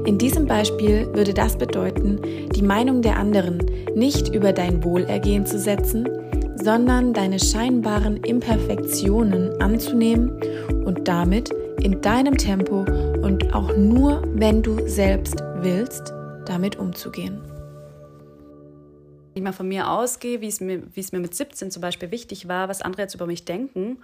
In 0.08 0.18
diesem 0.18 0.48
Beispiel 0.48 1.08
würde 1.14 1.36
das 1.36 1.56
bedeuten, 1.56 2.20
die 2.56 2.64
Meinung 2.64 3.04
der 3.04 3.18
anderen 3.18 3.64
nicht 3.94 4.34
über 4.34 4.54
dein 4.54 4.84
Wohlergehen 4.84 5.46
zu 5.46 5.60
setzen, 5.60 6.10
sondern 6.56 7.14
deine 7.14 7.40
scheinbaren 7.40 8.18
Imperfektionen 8.18 9.62
anzunehmen 9.62 10.40
und 10.86 11.08
damit 11.08 11.52
in 11.82 12.02
deinem 12.02 12.38
Tempo 12.38 12.86
und 13.22 13.54
auch 13.54 13.76
nur, 13.76 14.24
wenn 14.34 14.64
du 14.64 14.88
selbst 14.88 15.44
willst, 15.58 16.14
damit 16.46 16.78
umzugehen. 16.78 17.42
ich 19.34 19.42
mal 19.42 19.52
von 19.52 19.68
mir 19.68 19.90
ausgehe, 19.90 20.42
wie 20.42 20.48
es 20.48 20.62
mir, 20.62 20.84
wie 20.96 21.00
es 21.00 21.12
mir 21.12 21.20
mit 21.20 21.36
17 21.36 21.72
zum 21.72 21.82
Beispiel 21.82 22.12
wichtig 22.12 22.48
war, 22.48 22.70
was 22.70 22.82
andere 22.82 23.04
jetzt 23.04 23.16
über 23.16 23.28
mich 23.28 23.46
denken. 23.46 23.98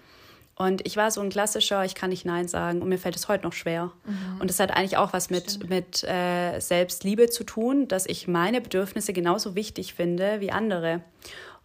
Und 0.56 0.86
ich 0.86 0.98
war 0.98 1.10
so 1.10 1.22
ein 1.22 1.30
klassischer, 1.30 1.86
ich 1.86 1.96
kann 1.96 2.10
nicht 2.10 2.26
Nein 2.26 2.48
sagen 2.48 2.82
und 2.82 2.90
mir 2.90 3.00
fällt 3.00 3.16
es 3.16 3.28
heute 3.28 3.46
noch 3.46 3.54
schwer. 3.54 3.92
Mhm. 4.06 4.42
Und 4.42 4.50
das 4.50 4.60
hat 4.60 4.70
eigentlich 4.72 4.98
auch 4.98 5.14
was 5.14 5.30
mit, 5.30 5.70
mit 5.70 6.04
äh, 6.04 6.60
Selbstliebe 6.60 7.30
zu 7.30 7.44
tun, 7.44 7.88
dass 7.88 8.06
ich 8.06 8.28
meine 8.28 8.62
Bedürfnisse 8.62 9.14
genauso 9.14 9.56
wichtig 9.56 9.94
finde 9.94 10.40
wie 10.40 10.52
andere. 10.52 11.02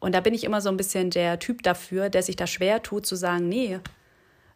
Und 0.07 0.15
da 0.15 0.21
bin 0.21 0.35
ich 0.35 0.45
immer 0.45 0.61
so 0.61 0.69
ein 0.69 0.77
bisschen 0.77 1.11
der 1.11 1.41
Typ 1.41 1.65
dafür, 1.65 2.11
der 2.11 2.23
sich 2.23 2.37
da 2.37 2.47
schwer 2.47 2.81
tut 2.81 3.05
zu 3.05 3.17
sagen, 3.17 3.49
nee, 3.49 3.81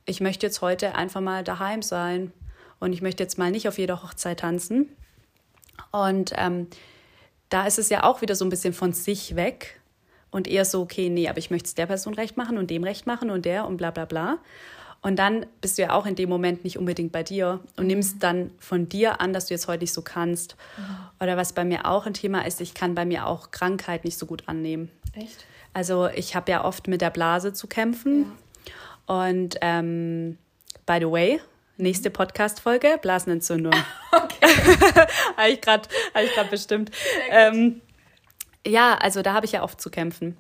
ich 0.07 0.21
möchte 0.21 0.47
jetzt 0.47 0.63
heute 0.63 0.95
einfach 0.95 1.21
mal 1.21 1.43
daheim 1.43 1.83
sein 1.83 2.33
und 2.79 2.93
ich 2.93 3.03
möchte 3.03 3.25
jetzt 3.25 3.37
mal 3.37 3.51
nicht 3.51 3.67
auf 3.67 3.77
jeder 3.77 4.01
Hochzeit 4.01 4.39
tanzen. 4.39 4.95
Und 5.91 6.33
ähm, 6.37 6.69
da 7.49 7.67
ist 7.67 7.81
es 7.81 7.89
ja 7.89 8.05
auch 8.05 8.23
wieder 8.23 8.37
so 8.37 8.45
ein 8.45 8.49
bisschen 8.49 8.73
von 8.73 8.93
sich 8.93 9.35
weg 9.35 9.81
und 10.31 10.47
eher 10.47 10.65
so, 10.65 10.83
okay, 10.83 11.09
nee, 11.09 11.29
aber 11.29 11.39
ich 11.39 11.51
möchte 11.51 11.67
es 11.67 11.75
der 11.75 11.87
Person 11.87 12.15
recht 12.15 12.37
machen 12.37 12.57
und 12.57 12.71
dem 12.71 12.85
recht 12.85 13.09
machen 13.09 13.29
und 13.29 13.45
der 13.45 13.67
und 13.67 13.77
bla 13.77 13.91
bla 13.91 14.05
bla. 14.05 14.39
Und 15.03 15.19
dann 15.19 15.47
bist 15.61 15.79
du 15.79 15.83
ja 15.83 15.93
auch 15.93 16.05
in 16.05 16.15
dem 16.15 16.29
Moment 16.29 16.63
nicht 16.63 16.79
unbedingt 16.79 17.11
bei 17.11 17.23
dir 17.23 17.61
und 17.77 17.85
mhm. 17.85 17.89
nimmst 17.89 18.23
dann 18.23 18.51
von 18.59 18.89
dir 18.89 19.21
an, 19.21 19.33
dass 19.33 19.47
du 19.47 19.55
jetzt 19.55 19.67
heute 19.67 19.83
nicht 19.83 19.95
so 19.95 20.03
kannst. 20.03 20.57
Mhm. 20.77 20.97
Oder 21.21 21.37
was 21.37 21.55
bei 21.55 21.65
mir 21.65 21.87
auch 21.87 22.07
ein 22.07 22.15
Thema 22.15 22.47
ist, 22.47 22.61
ich 22.61 22.75
kann 22.75 22.95
bei 22.95 23.05
mir 23.05 23.27
auch 23.27 23.51
Krankheit 23.51 24.05
nicht 24.05 24.19
so 24.19 24.27
gut 24.27 24.43
annehmen. 24.47 24.91
Echt? 25.15 25.47
Also 25.73 26.09
ich 26.09 26.35
habe 26.37 26.51
ja 26.51 26.65
oft 26.65 26.87
mit 26.89 27.01
der 27.01 27.11
Blase 27.11 27.53
zu 27.53 27.67
kämpfen. 27.67 28.33
Ja. 29.07 29.25
Und 29.25 29.57
ähm, 29.63 30.37
by 30.85 30.99
the 31.01 31.11
way, 31.11 31.41
nächste 31.77 32.11
Podcast-Folge, 32.11 32.99
Blasenentzündung. 33.01 33.75
Okay. 34.13 34.55
habe 35.37 35.51
ich 35.51 35.61
gerade 35.61 35.89
hab 36.37 36.51
bestimmt. 36.51 36.91
Ähm, 37.31 37.81
ja, 38.67 38.97
also 38.97 39.23
da 39.23 39.35
habe 39.35 39.47
ich 39.47 39.53
ja 39.53 39.63
oft 39.63 39.81
zu 39.81 39.89
kämpfen. 39.89 40.37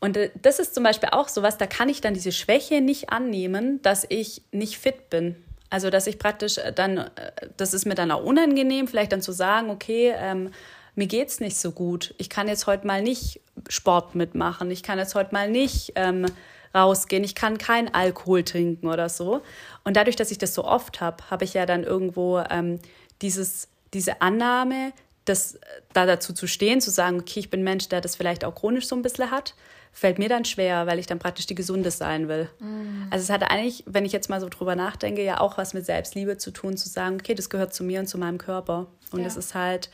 Und 0.00 0.16
äh, 0.16 0.30
das 0.40 0.58
ist 0.58 0.74
zum 0.74 0.82
Beispiel 0.82 1.10
auch 1.12 1.28
sowas, 1.28 1.58
da 1.58 1.66
kann 1.66 1.88
ich 1.88 2.00
dann 2.00 2.14
diese 2.14 2.32
Schwäche 2.32 2.80
nicht 2.80 3.10
annehmen, 3.10 3.80
dass 3.82 4.04
ich 4.08 4.42
nicht 4.50 4.78
fit 4.78 5.10
bin. 5.10 5.36
Also, 5.68 5.88
dass 5.88 6.06
ich 6.06 6.18
praktisch 6.18 6.58
äh, 6.58 6.72
dann, 6.72 6.98
äh, 6.98 7.10
das 7.56 7.74
ist 7.74 7.86
mir 7.86 7.94
dann 7.94 8.10
auch 8.10 8.24
unangenehm, 8.24 8.88
vielleicht 8.88 9.12
dann 9.12 9.22
zu 9.22 9.32
sagen, 9.32 9.70
okay, 9.70 10.12
ähm, 10.16 10.50
mir 10.96 11.06
geht's 11.06 11.38
nicht 11.38 11.56
so 11.56 11.70
gut. 11.70 12.14
Ich 12.18 12.28
kann 12.28 12.48
jetzt 12.48 12.66
heute 12.66 12.86
mal 12.86 13.02
nicht 13.02 13.40
Sport 13.68 14.16
mitmachen. 14.16 14.70
Ich 14.70 14.82
kann 14.82 14.98
jetzt 14.98 15.14
heute 15.14 15.32
mal 15.32 15.48
nicht 15.48 15.92
ähm, 15.94 16.26
rausgehen. 16.74 17.22
Ich 17.22 17.34
kann 17.34 17.58
keinen 17.58 17.94
Alkohol 17.94 18.42
trinken 18.42 18.88
oder 18.88 19.08
so. 19.08 19.42
Und 19.84 19.96
dadurch, 19.96 20.16
dass 20.16 20.30
ich 20.30 20.38
das 20.38 20.54
so 20.54 20.64
oft 20.64 21.00
habe, 21.00 21.30
habe 21.30 21.44
ich 21.44 21.54
ja 21.54 21.66
dann 21.66 21.84
irgendwo 21.84 22.42
ähm, 22.50 22.80
dieses, 23.22 23.68
diese 23.94 24.20
Annahme, 24.20 24.92
das, 25.24 25.60
da 25.92 26.06
dazu 26.06 26.32
zu 26.32 26.46
stehen, 26.48 26.80
zu 26.80 26.90
sagen, 26.90 27.20
okay, 27.20 27.40
ich 27.40 27.50
bin 27.50 27.62
Mensch, 27.62 27.88
der 27.88 28.00
das 28.00 28.16
vielleicht 28.16 28.44
auch 28.44 28.54
chronisch 28.54 28.86
so 28.86 28.96
ein 28.96 29.02
bisschen 29.02 29.30
hat, 29.30 29.54
fällt 29.92 30.18
mir 30.18 30.28
dann 30.28 30.44
schwer, 30.44 30.86
weil 30.86 30.98
ich 30.98 31.06
dann 31.06 31.18
praktisch 31.18 31.46
die 31.46 31.54
Gesunde 31.54 31.90
sein 31.90 32.28
will. 32.28 32.48
Mhm. 32.60 33.08
Also 33.10 33.24
es 33.24 33.30
hat 33.30 33.50
eigentlich, 33.50 33.84
wenn 33.86 34.04
ich 34.04 34.12
jetzt 34.12 34.30
mal 34.30 34.40
so 34.40 34.48
drüber 34.48 34.76
nachdenke, 34.76 35.22
ja 35.24 35.40
auch 35.40 35.58
was 35.58 35.74
mit 35.74 35.84
Selbstliebe 35.84 36.38
zu 36.38 36.50
tun, 36.50 36.76
zu 36.76 36.88
sagen, 36.88 37.16
okay, 37.20 37.34
das 37.34 37.50
gehört 37.50 37.74
zu 37.74 37.84
mir 37.84 38.00
und 38.00 38.06
zu 38.06 38.18
meinem 38.18 38.38
Körper. 38.38 38.86
Und 39.10 39.24
es 39.24 39.34
ja. 39.34 39.40
ist 39.40 39.54
halt 39.54 39.90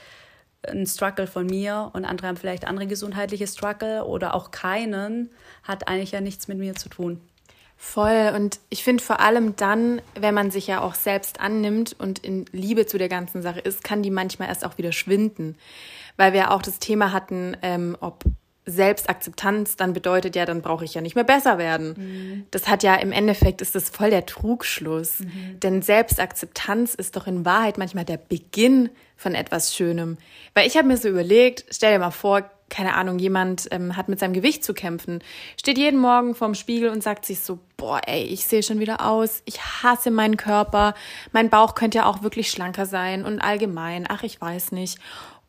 ein 0.68 0.86
Struggle 0.86 1.26
von 1.26 1.46
mir 1.46 1.90
und 1.92 2.04
andere 2.04 2.26
haben 2.26 2.36
vielleicht 2.36 2.66
andere 2.66 2.86
gesundheitliche 2.86 3.46
Struggle 3.46 4.04
oder 4.04 4.34
auch 4.34 4.50
keinen, 4.50 5.30
hat 5.62 5.88
eigentlich 5.88 6.12
ja 6.12 6.20
nichts 6.20 6.48
mit 6.48 6.58
mir 6.58 6.74
zu 6.74 6.88
tun. 6.88 7.20
Voll. 7.78 8.32
Und 8.34 8.58
ich 8.70 8.82
finde 8.82 9.02
vor 9.02 9.20
allem 9.20 9.54
dann, 9.56 10.00
wenn 10.18 10.34
man 10.34 10.50
sich 10.50 10.66
ja 10.66 10.80
auch 10.80 10.94
selbst 10.94 11.40
annimmt 11.40 11.94
und 11.98 12.18
in 12.18 12.46
Liebe 12.50 12.86
zu 12.86 12.96
der 12.96 13.08
ganzen 13.08 13.42
Sache 13.42 13.60
ist, 13.60 13.84
kann 13.84 14.02
die 14.02 14.10
manchmal 14.10 14.48
erst 14.48 14.64
auch 14.64 14.78
wieder 14.78 14.92
schwinden. 14.92 15.56
Weil 16.16 16.32
wir 16.32 16.52
auch 16.52 16.62
das 16.62 16.78
Thema 16.78 17.12
hatten, 17.12 17.56
ähm, 17.60 17.96
ob 18.00 18.24
Selbstakzeptanz 18.66 19.76
dann 19.76 19.92
bedeutet 19.92 20.34
ja, 20.34 20.44
dann 20.44 20.60
brauche 20.60 20.84
ich 20.84 20.94
ja 20.94 21.00
nicht 21.00 21.14
mehr 21.14 21.24
besser 21.24 21.56
werden. 21.56 21.94
Mhm. 21.96 22.46
Das 22.50 22.68
hat 22.68 22.82
ja 22.82 22.96
im 22.96 23.12
Endeffekt 23.12 23.62
ist 23.62 23.76
das 23.76 23.88
voll 23.88 24.10
der 24.10 24.26
Trugschluss. 24.26 25.20
Mhm. 25.20 25.60
Denn 25.60 25.82
Selbstakzeptanz 25.82 26.94
ist 26.94 27.16
doch 27.16 27.28
in 27.28 27.44
Wahrheit 27.44 27.78
manchmal 27.78 28.04
der 28.04 28.16
Beginn 28.16 28.90
von 29.16 29.34
etwas 29.34 29.74
Schönem. 29.74 30.18
Weil 30.54 30.66
ich 30.66 30.76
habe 30.76 30.88
mir 30.88 30.96
so 30.96 31.08
überlegt, 31.08 31.64
stell 31.70 31.92
dir 31.92 32.00
mal 32.00 32.10
vor, 32.10 32.50
keine 32.68 32.94
Ahnung, 32.94 33.18
jemand 33.18 33.68
ähm, 33.70 33.96
hat 33.96 34.08
mit 34.08 34.18
seinem 34.18 34.32
Gewicht 34.32 34.64
zu 34.64 34.74
kämpfen, 34.74 35.22
steht 35.58 35.78
jeden 35.78 36.00
Morgen 36.00 36.34
vorm 36.34 36.54
Spiegel 36.54 36.90
und 36.90 37.02
sagt 37.02 37.24
sich 37.24 37.40
so, 37.40 37.60
boah, 37.76 38.00
ey, 38.06 38.24
ich 38.24 38.46
sehe 38.46 38.62
schon 38.62 38.80
wieder 38.80 39.06
aus, 39.06 39.42
ich 39.44 39.60
hasse 39.60 40.10
meinen 40.10 40.36
Körper, 40.36 40.94
mein 41.32 41.48
Bauch 41.48 41.74
könnte 41.74 41.98
ja 41.98 42.06
auch 42.06 42.22
wirklich 42.22 42.50
schlanker 42.50 42.86
sein 42.86 43.24
und 43.24 43.40
allgemein, 43.40 44.06
ach, 44.08 44.24
ich 44.24 44.40
weiß 44.40 44.72
nicht. 44.72 44.98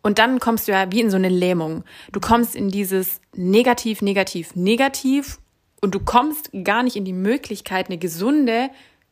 Und 0.08 0.20
dann 0.20 0.40
kommst 0.40 0.70
du 0.70 0.72
ja 0.72 0.90
wie 0.90 1.02
in 1.02 1.10
so 1.10 1.18
eine 1.18 1.28
Lähmung. 1.28 1.84
Du 2.14 2.22
kommst 2.22 2.56
in 2.56 2.70
dieses 2.70 3.20
negativ, 3.36 4.02
negativ, 4.02 4.56
negativ 4.56 5.38
und 5.82 5.94
du 5.94 6.00
kommst 6.00 6.50
gar 6.64 6.82
nicht 6.82 6.96
in 6.96 7.04
die 7.04 7.12
Möglichkeit, 7.12 7.88
eine 7.88 7.98
gesunde 7.98 8.70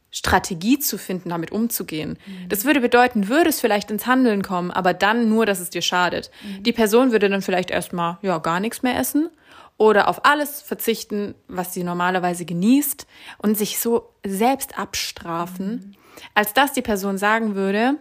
Strategie 0.10 0.80
zu 0.80 0.98
finden, 0.98 1.32
damit 1.32 1.52
umzugehen. 1.52 2.18
Mhm. 2.26 2.48
Das 2.48 2.64
würde 2.64 2.80
bedeuten, 2.80 3.28
würde 3.28 3.50
es 3.50 3.60
vielleicht 3.60 3.92
ins 3.92 4.08
Handeln 4.08 4.42
kommen, 4.42 4.72
aber 4.72 4.94
dann 4.94 5.28
nur, 5.28 5.46
dass 5.46 5.60
es 5.60 5.70
dir 5.70 5.82
schadet. 5.82 6.32
Mhm. 6.42 6.64
Die 6.64 6.72
Person 6.72 7.12
würde 7.12 7.28
dann 7.28 7.42
vielleicht 7.42 7.72
erstmal 7.72 8.18
ja 8.22 8.38
gar 8.38 8.62
nichts 8.62 8.82
mehr 8.82 8.98
essen 8.98 9.30
oder 9.76 10.08
auf 10.08 10.24
alles 10.24 10.62
verzichten, 10.62 11.36
was 11.50 11.74
sie 11.74 11.84
normalerweise 11.84 12.46
genießt 12.46 13.06
und 13.40 13.58
sich 13.58 13.80
so 13.80 14.14
selbst 14.26 14.80
abstrafen, 14.80 15.68
mhm. 15.68 15.96
als 16.36 16.54
dass 16.54 16.72
die 16.72 16.82
Person 16.82 17.18
sagen 17.18 17.54
würde, 17.54 17.98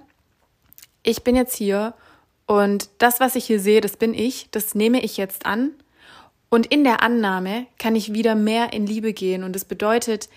ich 1.02 1.24
bin 1.24 1.34
jetzt 1.34 1.56
hier 1.56 1.94
und 2.46 2.90
das, 2.98 3.20
was 3.20 3.36
ich 3.36 3.46
hier 3.46 3.60
sehe, 3.60 3.80
das 3.80 3.96
bin 3.96 4.14
ich, 4.14 4.48
das 4.50 4.74
nehme 4.74 5.02
ich 5.02 5.16
jetzt 5.16 5.46
an. 5.46 5.70
Und 6.50 6.66
in 6.66 6.84
der 6.84 7.02
Annahme 7.02 7.66
kann 7.78 7.96
ich 7.96 8.12
wieder 8.12 8.34
mehr 8.34 8.72
in 8.72 8.86
Liebe 8.86 9.12
gehen. 9.12 9.42
Und 9.42 9.54
das 9.54 9.64
bedeutet, 9.64 10.28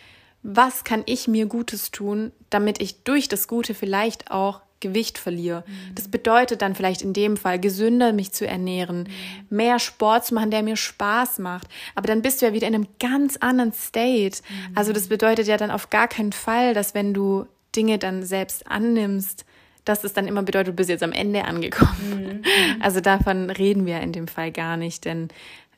was 0.42 0.84
kann 0.84 1.04
ich 1.06 1.28
mir 1.28 1.46
Gutes 1.46 1.92
tun, 1.92 2.32
damit 2.50 2.82
ich 2.82 3.04
durch 3.04 3.28
das 3.28 3.48
Gute 3.48 3.74
vielleicht 3.74 4.32
auch 4.32 4.62
Gewicht 4.80 5.18
verliere. 5.18 5.64
Mhm. 5.68 5.96
Das 5.96 6.08
bedeutet 6.08 6.62
dann 6.62 6.76
vielleicht 6.76 7.02
in 7.02 7.14
dem 7.14 7.36
Fall 7.36 7.60
gesünder 7.60 8.14
mich 8.14 8.32
zu 8.32 8.48
ernähren, 8.48 9.00
mhm. 9.00 9.58
mehr 9.58 9.80
Sport 9.80 10.26
zu 10.26 10.36
machen, 10.36 10.52
der 10.52 10.64
mir 10.64 10.76
Spaß 10.76 11.40
macht. 11.40 11.68
Aber 11.96 12.08
dann 12.08 12.22
bist 12.22 12.42
du 12.42 12.46
ja 12.46 12.54
wieder 12.54 12.68
in 12.68 12.76
einem 12.76 12.88
ganz 13.00 13.38
anderen 13.38 13.74
State. 13.74 14.42
Mhm. 14.48 14.78
Also 14.78 14.94
das 14.94 15.08
bedeutet 15.08 15.48
ja 15.48 15.58
dann 15.58 15.72
auf 15.72 15.90
gar 15.90 16.08
keinen 16.08 16.32
Fall, 16.32 16.74
dass 16.74 16.94
wenn 16.94 17.14
du 17.14 17.48
Dinge 17.76 17.98
dann 17.98 18.24
selbst 18.24 18.68
annimmst, 18.68 19.46
dass 19.88 20.04
es 20.04 20.14
dann 20.14 20.28
immer 20.28 20.44
bedeutet, 20.44 20.70
du 20.70 20.76
bist 20.76 20.90
jetzt 20.90 21.04
am 21.04 21.12
Ende 21.12 21.46
angekommen. 21.46 22.42
Mhm. 22.44 22.44
Also 22.80 23.02
davon 23.02 23.50
reden 23.50 23.86
wir 23.86 24.00
in 24.00 24.12
dem 24.12 24.28
Fall 24.28 24.52
gar 24.52 24.78
nicht, 24.78 25.06
denn 25.06 25.30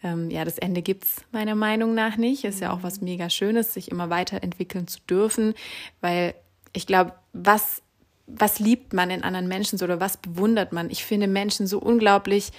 ähm, 0.04 0.30
ja, 0.30 0.46
das 0.46 0.58
Ende 0.58 0.82
gibt's 0.82 1.24
meiner 1.32 1.56
Meinung 1.56 1.94
nach 1.94 2.18
nicht. 2.18 2.44
Ist 2.44 2.60
ja 2.60 2.72
auch 2.72 2.84
was 2.84 3.02
mega 3.02 3.30
Schönes, 3.30 3.74
sich 3.74 3.90
immer 3.90 4.10
weiterentwickeln 4.10 4.88
zu 4.88 5.00
dürfen, 5.10 5.54
weil 6.02 6.36
ich 6.74 6.86
glaube, 6.86 7.14
was 7.34 7.82
was 8.32 8.60
liebt 8.60 8.94
man 8.94 9.10
in 9.10 9.24
anderen 9.24 9.48
Menschen 9.48 9.80
so 9.80 9.86
oder 9.86 10.00
was 10.00 10.18
bewundert 10.18 10.72
man? 10.72 10.90
Ich 10.90 11.04
finde 11.04 11.28
Menschen 11.28 11.68
so 11.68 11.80
unglaublich 11.80 12.52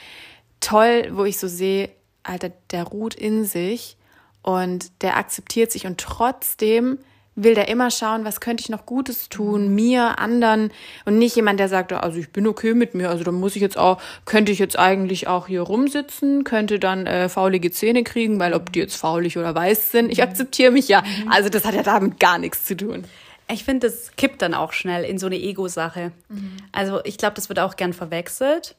toll, 0.59 1.11
wo 1.13 1.25
ich 1.25 1.39
so 1.39 1.49
sehe, 1.49 1.91
Alter, 2.23 2.51
der 2.71 2.85
ruht 2.85 3.15
in 3.15 3.45
sich 3.45 3.97
und 4.43 4.91
der 5.03 5.17
akzeptiert 5.17 5.71
sich 5.71 5.87
und 5.87 5.99
trotzdem 5.99 6.99
will 7.43 7.55
der 7.55 7.69
immer 7.69 7.91
schauen, 7.91 8.25
was 8.25 8.41
könnte 8.41 8.63
ich 8.63 8.69
noch 8.69 8.87
Gutes 8.87 9.29
tun, 9.29 9.75
mir, 9.75 10.19
anderen 10.19 10.71
und 11.05 11.19
nicht 11.19 11.37
jemand, 11.37 11.61
der 11.61 11.69
sagt, 11.69 11.93
also 11.93 12.19
ich 12.19 12.31
bin 12.31 12.47
okay 12.47 12.75
mit 12.75 12.95
mir, 12.95 13.11
also 13.11 13.25
da 13.25 13.33
muss 13.33 13.57
ich 13.57 13.63
jetzt 13.63 13.79
auch, 13.79 14.01
könnte 14.25 14.53
ich 14.53 14.59
jetzt 14.59 14.79
eigentlich 14.79 15.29
auch 15.29 15.47
hier 15.47 15.63
rumsitzen, 15.63 16.45
könnte 16.45 16.79
dann 16.79 17.07
äh, 17.07 17.29
faulige 17.29 17.71
Zähne 17.71 18.05
kriegen, 18.05 18.39
weil 18.41 18.55
ob 18.55 18.73
die 18.73 18.81
jetzt 18.81 18.97
faulig 18.97 19.39
oder 19.39 19.55
weiß 19.55 19.93
sind, 19.93 20.11
ich 20.11 20.19
mhm. 20.19 20.25
akzeptiere 20.25 20.73
mich 20.73 20.89
ja. 20.89 21.03
Mhm. 21.03 21.31
Also 21.31 21.49
das 21.49 21.65
hat 21.65 21.75
ja 21.75 21.83
damit 21.83 22.21
gar 22.21 22.39
nichts 22.39 22.65
zu 22.65 22.77
tun. 22.77 23.05
Ich 23.53 23.65
finde, 23.65 23.89
das 23.89 24.13
kippt 24.17 24.43
dann 24.43 24.55
auch 24.55 24.73
schnell 24.73 25.05
in 25.05 25.19
so 25.19 25.27
eine 25.27 25.37
Ego-Sache. 25.37 26.13
Mhm. 26.29 26.57
Also 26.73 27.01
ich 27.05 27.19
glaube, 27.19 27.35
das 27.35 27.49
wird 27.49 27.59
auch 27.59 27.77
gern 27.77 27.93
verwechselt. 27.93 28.77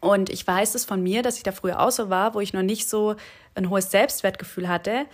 Und 0.00 0.28
ich 0.28 0.46
weiß 0.46 0.74
es 0.74 0.84
von 0.84 1.02
mir, 1.02 1.22
dass 1.22 1.38
ich 1.38 1.42
da 1.44 1.50
früher 1.50 1.80
auch 1.80 1.90
so 1.90 2.10
war, 2.10 2.34
wo 2.34 2.40
ich 2.40 2.52
noch 2.52 2.62
nicht 2.62 2.88
so 2.88 3.16
ein 3.54 3.70
hohes 3.70 3.90
Selbstwertgefühl 3.90 4.68
hatte, 4.68 5.06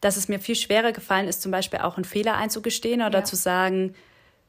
dass 0.00 0.16
es 0.16 0.28
mir 0.28 0.38
viel 0.38 0.56
schwerer 0.56 0.92
gefallen 0.92 1.28
ist, 1.28 1.42
zum 1.42 1.52
Beispiel 1.52 1.80
auch 1.80 1.96
einen 1.96 2.04
Fehler 2.04 2.36
einzugestehen 2.36 3.02
oder 3.02 3.20
ja. 3.20 3.24
zu 3.24 3.36
sagen, 3.36 3.94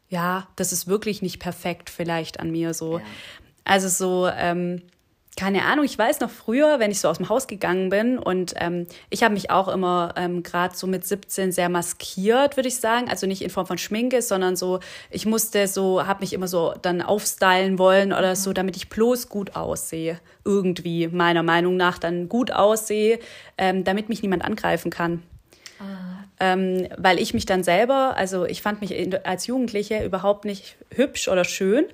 ja, 0.09 0.47
das 0.55 0.71
ist 0.71 0.87
wirklich 0.87 1.21
nicht 1.21 1.39
perfekt 1.39 1.89
vielleicht 1.89 2.39
an 2.39 2.51
mir 2.51 2.73
so. 2.73 2.99
Ja. 2.99 3.05
Also 3.65 3.89
so, 3.89 4.27
ähm, 4.27 4.81
keine 5.37 5.65
Ahnung, 5.65 5.85
ich 5.85 5.97
weiß 5.97 6.19
noch 6.19 6.31
früher, 6.31 6.79
wenn 6.79 6.89
ich 6.89 6.99
so 6.99 7.09
aus 7.09 7.17
dem 7.17 7.29
Haus 7.29 7.47
gegangen 7.47 7.89
bin 7.89 8.17
und 8.17 8.55
ähm, 8.57 8.87
ich 9.11 9.21
habe 9.21 9.35
mich 9.35 9.51
auch 9.51 9.67
immer 9.67 10.15
ähm, 10.17 10.41
gerade 10.41 10.75
so 10.75 10.87
mit 10.87 11.05
17 11.05 11.51
sehr 11.51 11.69
maskiert, 11.69 12.57
würde 12.57 12.69
ich 12.69 12.77
sagen. 12.77 13.07
Also 13.07 13.27
nicht 13.27 13.43
in 13.43 13.51
Form 13.51 13.67
von 13.67 13.77
Schminke, 13.77 14.23
sondern 14.23 14.55
so, 14.55 14.79
ich 15.11 15.27
musste 15.27 15.67
so, 15.67 16.07
habe 16.07 16.21
mich 16.21 16.33
immer 16.33 16.47
so 16.47 16.73
dann 16.81 17.03
aufstylen 17.03 17.77
wollen 17.77 18.13
oder 18.13 18.31
mhm. 18.31 18.35
so, 18.35 18.51
damit 18.51 18.75
ich 18.77 18.89
bloß 18.89 19.29
gut 19.29 19.55
aussehe. 19.55 20.19
Irgendwie, 20.43 21.07
meiner 21.07 21.43
Meinung 21.43 21.77
nach, 21.77 21.99
dann 21.99 22.29
gut 22.29 22.51
aussehe, 22.51 23.19
ähm, 23.59 23.83
damit 23.83 24.09
mich 24.09 24.23
niemand 24.23 24.43
angreifen 24.43 24.89
kann. 24.89 25.21
Ah. 25.79 26.23
Ähm, 26.39 26.87
weil 26.97 27.19
ich 27.19 27.33
mich 27.33 27.45
dann 27.45 27.63
selber, 27.63 28.15
also 28.15 28.45
ich 28.45 28.61
fand 28.61 28.81
mich 28.81 29.25
als 29.25 29.47
Jugendliche 29.47 30.03
überhaupt 30.03 30.45
nicht 30.45 30.77
hübsch 30.93 31.27
oder 31.27 31.43
schön. 31.43 31.85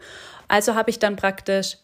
Also 0.48 0.76
habe 0.76 0.90
ich 0.90 1.00
dann 1.00 1.16
praktisch 1.16 1.78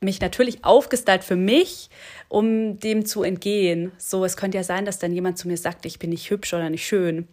mich 0.00 0.20
natürlich 0.20 0.64
aufgestylt 0.64 1.24
für 1.24 1.36
mich, 1.36 1.88
um 2.28 2.78
dem 2.78 3.06
zu 3.06 3.22
entgehen. 3.22 3.92
So, 3.98 4.24
es 4.24 4.36
könnte 4.36 4.58
ja 4.58 4.64
sein, 4.64 4.84
dass 4.84 4.98
dann 4.98 5.12
jemand 5.12 5.38
zu 5.38 5.48
mir 5.48 5.56
sagt, 5.56 5.86
ich 5.86 5.98
bin 5.98 6.10
nicht 6.10 6.30
hübsch 6.30 6.52
oder 6.54 6.70
nicht 6.70 6.86
schön. 6.86 7.26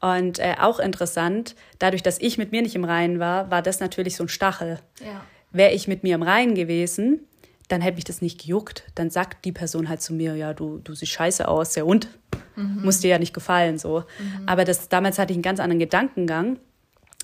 Und 0.00 0.38
äh, 0.38 0.56
auch 0.60 0.78
interessant, 0.78 1.54
dadurch, 1.78 2.02
dass 2.02 2.20
ich 2.20 2.38
mit 2.38 2.52
mir 2.52 2.62
nicht 2.62 2.74
im 2.74 2.84
Reinen 2.84 3.18
war, 3.18 3.50
war 3.50 3.62
das 3.62 3.80
natürlich 3.80 4.16
so 4.16 4.24
ein 4.24 4.28
Stachel. 4.28 4.78
Ja. 5.04 5.24
Wäre 5.52 5.72
ich 5.72 5.88
mit 5.88 6.02
mir 6.02 6.16
im 6.16 6.22
Reinen 6.22 6.54
gewesen, 6.54 7.20
dann 7.68 7.80
hätte 7.80 7.96
mich 7.96 8.04
das 8.04 8.20
nicht 8.20 8.40
gejuckt. 8.40 8.84
Dann 8.94 9.10
sagt 9.10 9.44
die 9.44 9.52
Person 9.52 9.88
halt 9.88 10.02
zu 10.02 10.12
mir, 10.12 10.36
ja, 10.36 10.52
du, 10.52 10.78
du 10.78 10.94
siehst 10.94 11.12
scheiße 11.12 11.48
aus, 11.48 11.74
ja 11.74 11.84
und? 11.84 12.08
Mhm. 12.56 12.82
Muss 12.82 13.00
dir 13.00 13.08
ja 13.08 13.18
nicht 13.18 13.34
gefallen, 13.34 13.78
so. 13.78 14.04
Mhm. 14.18 14.48
Aber 14.48 14.64
das, 14.64 14.88
damals 14.88 15.18
hatte 15.18 15.32
ich 15.32 15.36
einen 15.36 15.42
ganz 15.42 15.60
anderen 15.60 15.78
Gedankengang. 15.78 16.58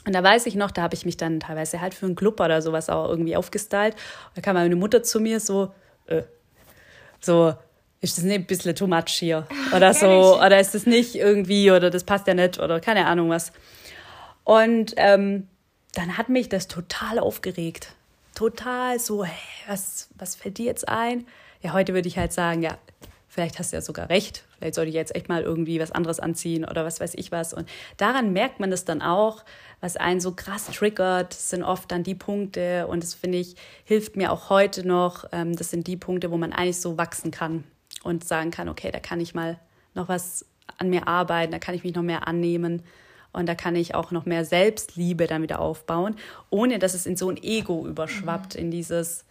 Und 0.04 0.12
da 0.14 0.22
weiß 0.22 0.46
ich 0.46 0.54
noch, 0.54 0.70
da 0.70 0.82
habe 0.82 0.94
ich 0.94 1.04
mich 1.04 1.16
dann 1.16 1.40
teilweise 1.40 1.80
halt 1.80 1.94
für 1.94 2.06
einen 2.06 2.16
Club 2.16 2.40
oder 2.40 2.60
sowas 2.60 2.88
auch 2.88 3.08
irgendwie 3.08 3.36
aufgestylt. 3.36 3.94
Da 4.34 4.40
kam 4.40 4.54
meine 4.54 4.76
Mutter 4.76 5.02
zu 5.02 5.20
mir 5.20 5.38
so, 5.40 5.72
äh, 6.06 6.22
so, 7.20 7.54
ist 8.00 8.18
das 8.18 8.24
nicht 8.24 8.34
ein 8.34 8.46
bisschen 8.46 8.74
too 8.74 8.88
much 8.88 9.10
hier? 9.10 9.46
Oder 9.74 9.94
so, 9.94 10.40
oder 10.40 10.58
ist 10.58 10.74
das 10.74 10.86
nicht 10.86 11.14
irgendwie, 11.14 11.70
oder 11.70 11.88
das 11.88 12.02
passt 12.02 12.26
ja 12.26 12.34
nicht, 12.34 12.58
oder 12.58 12.80
keine 12.80 13.06
Ahnung 13.06 13.30
was. 13.30 13.52
Und 14.42 14.94
ähm, 14.96 15.46
dann 15.94 16.18
hat 16.18 16.28
mich 16.28 16.48
das 16.48 16.66
total 16.66 17.20
aufgeregt. 17.20 17.94
Total 18.34 18.98
so, 18.98 19.24
hey, 19.24 19.34
was, 19.68 20.08
was 20.16 20.34
fällt 20.34 20.58
dir 20.58 20.66
jetzt 20.66 20.88
ein? 20.88 21.26
Ja, 21.60 21.74
heute 21.74 21.94
würde 21.94 22.08
ich 22.08 22.18
halt 22.18 22.32
sagen, 22.32 22.62
ja, 22.62 22.76
vielleicht 23.28 23.60
hast 23.60 23.72
du 23.72 23.76
ja 23.76 23.82
sogar 23.82 24.08
recht. 24.08 24.42
Vielleicht 24.62 24.76
sollte 24.76 24.90
ich 24.90 24.94
jetzt 24.94 25.16
echt 25.16 25.28
mal 25.28 25.42
irgendwie 25.42 25.80
was 25.80 25.90
anderes 25.90 26.20
anziehen 26.20 26.64
oder 26.64 26.84
was 26.84 27.00
weiß 27.00 27.14
ich 27.16 27.32
was. 27.32 27.52
Und 27.52 27.68
daran 27.96 28.32
merkt 28.32 28.60
man 28.60 28.70
das 28.70 28.84
dann 28.84 29.02
auch, 29.02 29.44
was 29.80 29.96
einen 29.96 30.20
so 30.20 30.32
krass 30.32 30.66
triggert, 30.66 31.34
sind 31.34 31.64
oft 31.64 31.90
dann 31.90 32.04
die 32.04 32.14
Punkte. 32.14 32.86
Und 32.86 33.02
das 33.02 33.14
finde 33.14 33.38
ich, 33.38 33.56
hilft 33.82 34.16
mir 34.16 34.30
auch 34.30 34.50
heute 34.50 34.86
noch. 34.86 35.24
Ähm, 35.32 35.56
das 35.56 35.70
sind 35.70 35.88
die 35.88 35.96
Punkte, 35.96 36.30
wo 36.30 36.36
man 36.36 36.52
eigentlich 36.52 36.80
so 36.80 36.96
wachsen 36.96 37.32
kann 37.32 37.64
und 38.04 38.22
sagen 38.22 38.52
kann, 38.52 38.68
okay, 38.68 38.92
da 38.92 39.00
kann 39.00 39.18
ich 39.20 39.34
mal 39.34 39.58
noch 39.94 40.08
was 40.08 40.46
an 40.78 40.90
mir 40.90 41.08
arbeiten, 41.08 41.50
da 41.50 41.58
kann 41.58 41.74
ich 41.74 41.82
mich 41.82 41.96
noch 41.96 42.02
mehr 42.02 42.28
annehmen 42.28 42.84
und 43.32 43.48
da 43.48 43.56
kann 43.56 43.74
ich 43.74 43.96
auch 43.96 44.12
noch 44.12 44.26
mehr 44.26 44.44
Selbstliebe 44.44 45.26
dann 45.26 45.42
wieder 45.42 45.58
aufbauen, 45.58 46.14
ohne 46.50 46.78
dass 46.78 46.94
es 46.94 47.04
in 47.04 47.16
so 47.16 47.28
ein 47.28 47.36
Ego 47.42 47.84
überschwappt, 47.84 48.54
mhm. 48.54 48.60
in 48.60 48.70
dieses, 48.70 49.24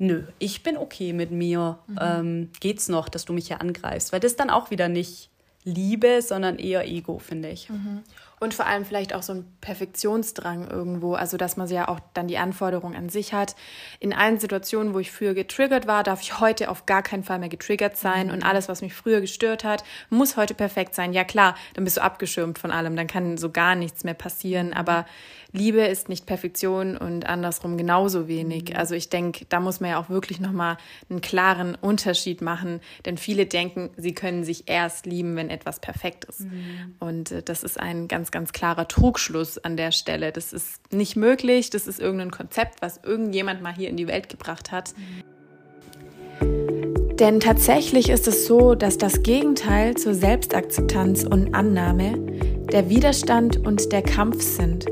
nö, 0.00 0.24
ich 0.38 0.62
bin 0.62 0.76
okay 0.76 1.12
mit 1.12 1.30
mir, 1.30 1.78
mhm. 1.86 1.98
ähm, 2.00 2.50
geht's 2.58 2.88
noch, 2.88 3.08
dass 3.08 3.26
du 3.26 3.32
mich 3.32 3.48
hier 3.48 3.60
angreifst, 3.60 4.12
weil 4.12 4.20
das 4.20 4.34
dann 4.34 4.50
auch 4.50 4.70
wieder 4.70 4.88
nicht 4.88 5.28
Liebe, 5.62 6.22
sondern 6.22 6.58
eher 6.58 6.88
Ego, 6.88 7.18
finde 7.18 7.50
ich. 7.50 7.68
Mhm. 7.68 8.02
Und 8.40 8.54
vor 8.54 8.66
allem 8.66 8.86
vielleicht 8.86 9.14
auch 9.14 9.22
so 9.22 9.34
ein 9.34 9.44
Perfektionsdrang 9.60 10.68
irgendwo, 10.68 11.12
also 11.12 11.36
dass 11.36 11.58
man 11.58 11.68
ja 11.68 11.88
auch 11.88 12.00
dann 12.14 12.26
die 12.26 12.38
Anforderung 12.38 12.96
an 12.96 13.10
sich 13.10 13.34
hat. 13.34 13.54
In 13.98 14.14
allen 14.14 14.40
Situationen, 14.40 14.94
wo 14.94 14.98
ich 14.98 15.12
früher 15.12 15.34
getriggert 15.34 15.86
war, 15.86 16.02
darf 16.02 16.22
ich 16.22 16.40
heute 16.40 16.70
auf 16.70 16.86
gar 16.86 17.02
keinen 17.02 17.22
Fall 17.22 17.38
mehr 17.38 17.50
getriggert 17.50 17.98
sein 17.98 18.28
mhm. 18.28 18.32
und 18.32 18.42
alles, 18.42 18.66
was 18.68 18.80
mich 18.80 18.94
früher 18.94 19.20
gestört 19.20 19.62
hat, 19.62 19.84
muss 20.08 20.38
heute 20.38 20.54
perfekt 20.54 20.94
sein. 20.94 21.12
Ja 21.12 21.22
klar, 21.22 21.54
dann 21.74 21.84
bist 21.84 21.98
du 21.98 22.02
abgeschirmt 22.02 22.58
von 22.58 22.70
allem, 22.70 22.96
dann 22.96 23.06
kann 23.06 23.36
so 23.36 23.50
gar 23.50 23.74
nichts 23.74 24.04
mehr 24.04 24.14
passieren, 24.14 24.68
mhm. 24.68 24.72
aber 24.74 25.04
Liebe 25.52 25.80
ist 25.80 26.08
nicht 26.08 26.26
Perfektion 26.26 26.96
und 26.96 27.26
andersrum 27.26 27.76
genauso 27.76 28.28
wenig. 28.28 28.70
Mhm. 28.70 28.76
Also 28.76 28.94
ich 28.94 29.08
denke, 29.08 29.46
da 29.48 29.60
muss 29.60 29.80
man 29.80 29.90
ja 29.90 30.00
auch 30.00 30.08
wirklich 30.08 30.40
nochmal 30.40 30.76
einen 31.08 31.20
klaren 31.20 31.74
Unterschied 31.74 32.40
machen, 32.40 32.80
denn 33.04 33.16
viele 33.16 33.46
denken, 33.46 33.90
sie 33.96 34.14
können 34.14 34.44
sich 34.44 34.68
erst 34.68 35.06
lieben, 35.06 35.36
wenn 35.36 35.50
etwas 35.50 35.80
perfekt 35.80 36.24
ist. 36.24 36.40
Mhm. 36.40 36.94
Und 37.00 37.32
äh, 37.32 37.42
das 37.42 37.62
ist 37.62 37.80
ein 37.80 38.08
ganz, 38.08 38.29
ganz 38.30 38.52
klarer 38.52 38.88
Trugschluss 38.88 39.58
an 39.58 39.76
der 39.76 39.92
Stelle. 39.92 40.32
Das 40.32 40.52
ist 40.52 40.92
nicht 40.92 41.16
möglich, 41.16 41.70
das 41.70 41.86
ist 41.86 42.00
irgendein 42.00 42.30
Konzept, 42.30 42.82
was 42.82 43.00
irgendjemand 43.04 43.62
mal 43.62 43.74
hier 43.74 43.88
in 43.88 43.96
die 43.96 44.08
Welt 44.08 44.28
gebracht 44.28 44.72
hat. 44.72 44.94
Denn 47.20 47.38
tatsächlich 47.38 48.08
ist 48.08 48.26
es 48.26 48.46
so, 48.46 48.74
dass 48.74 48.96
das 48.96 49.22
Gegenteil 49.22 49.94
zur 49.94 50.14
Selbstakzeptanz 50.14 51.24
und 51.24 51.54
Annahme 51.54 52.18
der 52.72 52.88
Widerstand 52.88 53.58
und 53.58 53.92
der 53.92 54.02
Kampf 54.02 54.40
sind. 54.40 54.86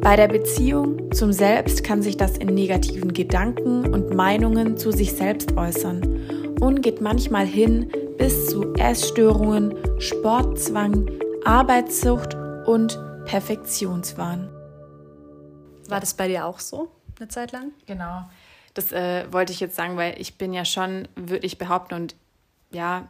Bei 0.00 0.16
der 0.16 0.28
Beziehung 0.28 1.12
zum 1.12 1.32
Selbst 1.32 1.84
kann 1.84 2.02
sich 2.02 2.16
das 2.16 2.36
in 2.36 2.48
negativen 2.48 3.12
Gedanken 3.12 3.86
und 3.86 4.14
Meinungen 4.14 4.76
zu 4.76 4.90
sich 4.90 5.12
selbst 5.12 5.56
äußern 5.56 6.56
und 6.60 6.82
geht 6.82 7.00
manchmal 7.00 7.46
hin 7.46 7.88
bis 8.18 8.48
zu 8.48 8.74
Essstörungen, 8.74 9.74
Sportzwang, 9.98 11.08
Arbeitssucht 11.44 12.36
und 12.66 12.98
Perfektionswahn. 13.26 14.48
War 15.88 16.00
das 16.00 16.14
bei 16.14 16.28
dir 16.28 16.46
auch 16.46 16.60
so 16.60 16.90
eine 17.18 17.28
Zeit 17.28 17.52
lang? 17.52 17.72
Genau. 17.86 18.24
Das 18.74 18.92
äh, 18.92 19.32
wollte 19.32 19.52
ich 19.52 19.60
jetzt 19.60 19.76
sagen, 19.76 19.96
weil 19.96 20.20
ich 20.20 20.36
bin 20.36 20.52
ja 20.52 20.64
schon, 20.64 21.08
würde 21.14 21.46
ich 21.46 21.58
behaupten, 21.58 21.94
und 21.94 22.16
ja, 22.70 23.08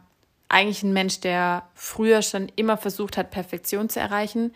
eigentlich 0.49 0.83
ein 0.83 0.93
Mensch, 0.93 1.19
der 1.21 1.63
früher 1.73 2.21
schon 2.21 2.49
immer 2.55 2.77
versucht 2.77 3.17
hat, 3.17 3.31
Perfektion 3.31 3.89
zu 3.89 3.99
erreichen. 3.99 4.53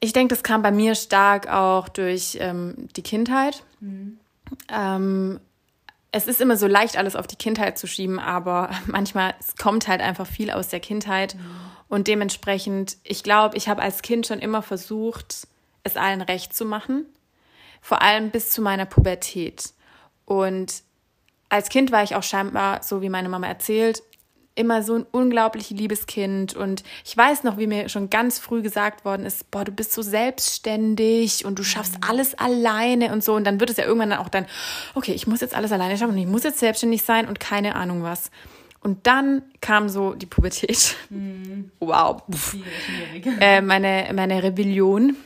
Ich 0.00 0.12
denke, 0.12 0.34
das 0.34 0.42
kam 0.42 0.62
bei 0.62 0.72
mir 0.72 0.96
stark 0.96 1.48
auch 1.48 1.88
durch 1.88 2.36
ähm, 2.40 2.88
die 2.96 3.02
Kindheit. 3.02 3.62
Mhm. 3.80 4.18
Ähm, 4.68 5.40
es 6.12 6.26
ist 6.26 6.42
immer 6.42 6.56
so 6.56 6.66
leicht, 6.66 6.98
alles 6.98 7.16
auf 7.16 7.26
die 7.26 7.36
Kindheit 7.36 7.78
zu 7.78 7.86
schieben, 7.86 8.18
aber 8.18 8.70
manchmal 8.86 9.34
kommt 9.60 9.88
halt 9.88 10.00
einfach 10.00 10.26
viel 10.26 10.50
aus 10.50 10.68
der 10.68 10.80
Kindheit. 10.80 11.36
Und 11.88 12.06
dementsprechend, 12.06 12.96
ich 13.02 13.22
glaube, 13.22 13.56
ich 13.56 13.68
habe 13.68 13.82
als 13.82 14.02
Kind 14.02 14.26
schon 14.26 14.38
immer 14.38 14.62
versucht, 14.62 15.48
es 15.82 15.96
allen 15.96 16.22
recht 16.22 16.54
zu 16.54 16.64
machen. 16.64 17.06
Vor 17.80 18.00
allem 18.02 18.30
bis 18.30 18.50
zu 18.50 18.62
meiner 18.62 18.86
Pubertät. 18.86 19.72
Und 20.24 20.82
als 21.48 21.68
Kind 21.68 21.90
war 21.90 22.02
ich 22.02 22.14
auch 22.14 22.22
scheinbar, 22.22 22.82
so 22.82 23.02
wie 23.02 23.08
meine 23.08 23.28
Mama 23.28 23.46
erzählt, 23.46 24.02
immer 24.54 24.82
so 24.82 24.96
ein 24.96 25.06
unglaublich 25.10 25.70
liebes 25.70 26.06
Kind 26.06 26.54
und 26.54 26.82
ich 27.04 27.16
weiß 27.16 27.44
noch, 27.44 27.58
wie 27.58 27.66
mir 27.66 27.88
schon 27.88 28.10
ganz 28.10 28.38
früh 28.38 28.62
gesagt 28.62 29.04
worden 29.04 29.24
ist, 29.24 29.50
boah, 29.50 29.64
du 29.64 29.72
bist 29.72 29.92
so 29.92 30.02
selbstständig 30.02 31.44
und 31.44 31.58
du 31.58 31.64
schaffst 31.64 31.94
mhm. 31.94 32.08
alles 32.08 32.34
alleine 32.34 33.12
und 33.12 33.24
so 33.24 33.34
und 33.34 33.44
dann 33.44 33.60
wird 33.60 33.70
es 33.70 33.76
ja 33.76 33.84
irgendwann 33.84 34.10
dann 34.10 34.18
auch 34.18 34.28
dann, 34.28 34.46
okay, 34.94 35.12
ich 35.12 35.26
muss 35.26 35.40
jetzt 35.40 35.54
alles 35.54 35.72
alleine 35.72 35.96
schaffen 35.96 36.12
und 36.12 36.18
ich 36.18 36.26
muss 36.26 36.44
jetzt 36.44 36.58
selbstständig 36.58 37.02
sein 37.02 37.28
und 37.28 37.40
keine 37.40 37.74
Ahnung 37.74 38.02
was. 38.02 38.30
Und 38.80 39.06
dann 39.06 39.42
kam 39.60 39.88
so 39.88 40.14
die 40.14 40.26
Pubertät. 40.26 40.96
Mhm. 41.08 41.70
Wow. 41.78 42.22
Äh, 43.40 43.60
meine, 43.60 44.10
meine 44.12 44.42
Rebellion. 44.42 45.16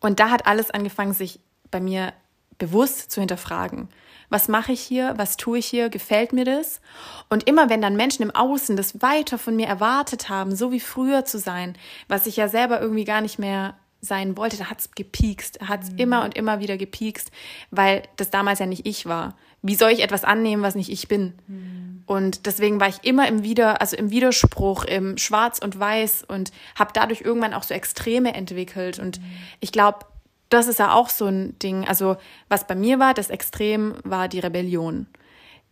Und 0.00 0.20
da 0.20 0.30
hat 0.30 0.46
alles 0.46 0.70
angefangen, 0.70 1.14
sich 1.14 1.40
bei 1.70 1.80
mir 1.80 2.12
bewusst 2.58 3.10
zu 3.10 3.20
hinterfragen 3.20 3.88
was 4.28 4.48
mache 4.48 4.72
ich 4.72 4.80
hier, 4.80 5.14
was 5.16 5.36
tue 5.36 5.58
ich 5.58 5.66
hier, 5.66 5.88
gefällt 5.88 6.32
mir 6.32 6.44
das? 6.44 6.80
Und 7.28 7.48
immer 7.48 7.70
wenn 7.70 7.80
dann 7.80 7.96
Menschen 7.96 8.22
im 8.22 8.34
Außen 8.34 8.76
das 8.76 9.00
weiter 9.02 9.38
von 9.38 9.56
mir 9.56 9.66
erwartet 9.66 10.28
haben, 10.28 10.54
so 10.54 10.72
wie 10.72 10.80
früher 10.80 11.24
zu 11.24 11.38
sein, 11.38 11.76
was 12.08 12.26
ich 12.26 12.36
ja 12.36 12.48
selber 12.48 12.80
irgendwie 12.80 13.04
gar 13.04 13.20
nicht 13.20 13.38
mehr 13.38 13.74
sein 14.00 14.36
wollte, 14.36 14.56
da 14.56 14.66
hat 14.70 14.80
es 14.80 14.90
gepiekst, 14.92 15.60
hat 15.60 15.84
es 15.84 15.90
mhm. 15.92 15.98
immer 15.98 16.24
und 16.24 16.36
immer 16.36 16.60
wieder 16.60 16.76
gepiekst, 16.76 17.30
weil 17.70 18.02
das 18.16 18.30
damals 18.30 18.58
ja 18.58 18.66
nicht 18.66 18.86
ich 18.86 19.06
war. 19.06 19.36
Wie 19.62 19.74
soll 19.74 19.90
ich 19.90 20.02
etwas 20.02 20.22
annehmen, 20.22 20.62
was 20.62 20.74
nicht 20.74 20.90
ich 20.90 21.08
bin? 21.08 21.34
Mhm. 21.48 22.02
Und 22.06 22.46
deswegen 22.46 22.78
war 22.78 22.88
ich 22.88 23.02
immer 23.02 23.26
im 23.26 23.42
Wider, 23.42 23.80
also 23.80 23.96
im 23.96 24.10
Widerspruch, 24.10 24.84
im 24.84 25.18
Schwarz 25.18 25.58
und 25.58 25.80
Weiß 25.80 26.24
und 26.28 26.52
habe 26.76 26.92
dadurch 26.94 27.22
irgendwann 27.22 27.54
auch 27.54 27.64
so 27.64 27.74
Extreme 27.74 28.32
entwickelt. 28.34 29.00
Und 29.00 29.18
mhm. 29.18 29.24
ich 29.58 29.72
glaube, 29.72 30.00
das 30.48 30.68
ist 30.68 30.78
ja 30.78 30.92
auch 30.92 31.08
so 31.08 31.26
ein 31.26 31.58
Ding. 31.58 31.86
Also, 31.86 32.16
was 32.48 32.66
bei 32.66 32.74
mir 32.74 32.98
war, 32.98 33.14
das 33.14 33.30
Extrem 33.30 33.94
war 34.04 34.28
die 34.28 34.40
Rebellion. 34.40 35.06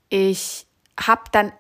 Ich 0.09 0.67
habe 0.99 1.23
dann 1.33 1.53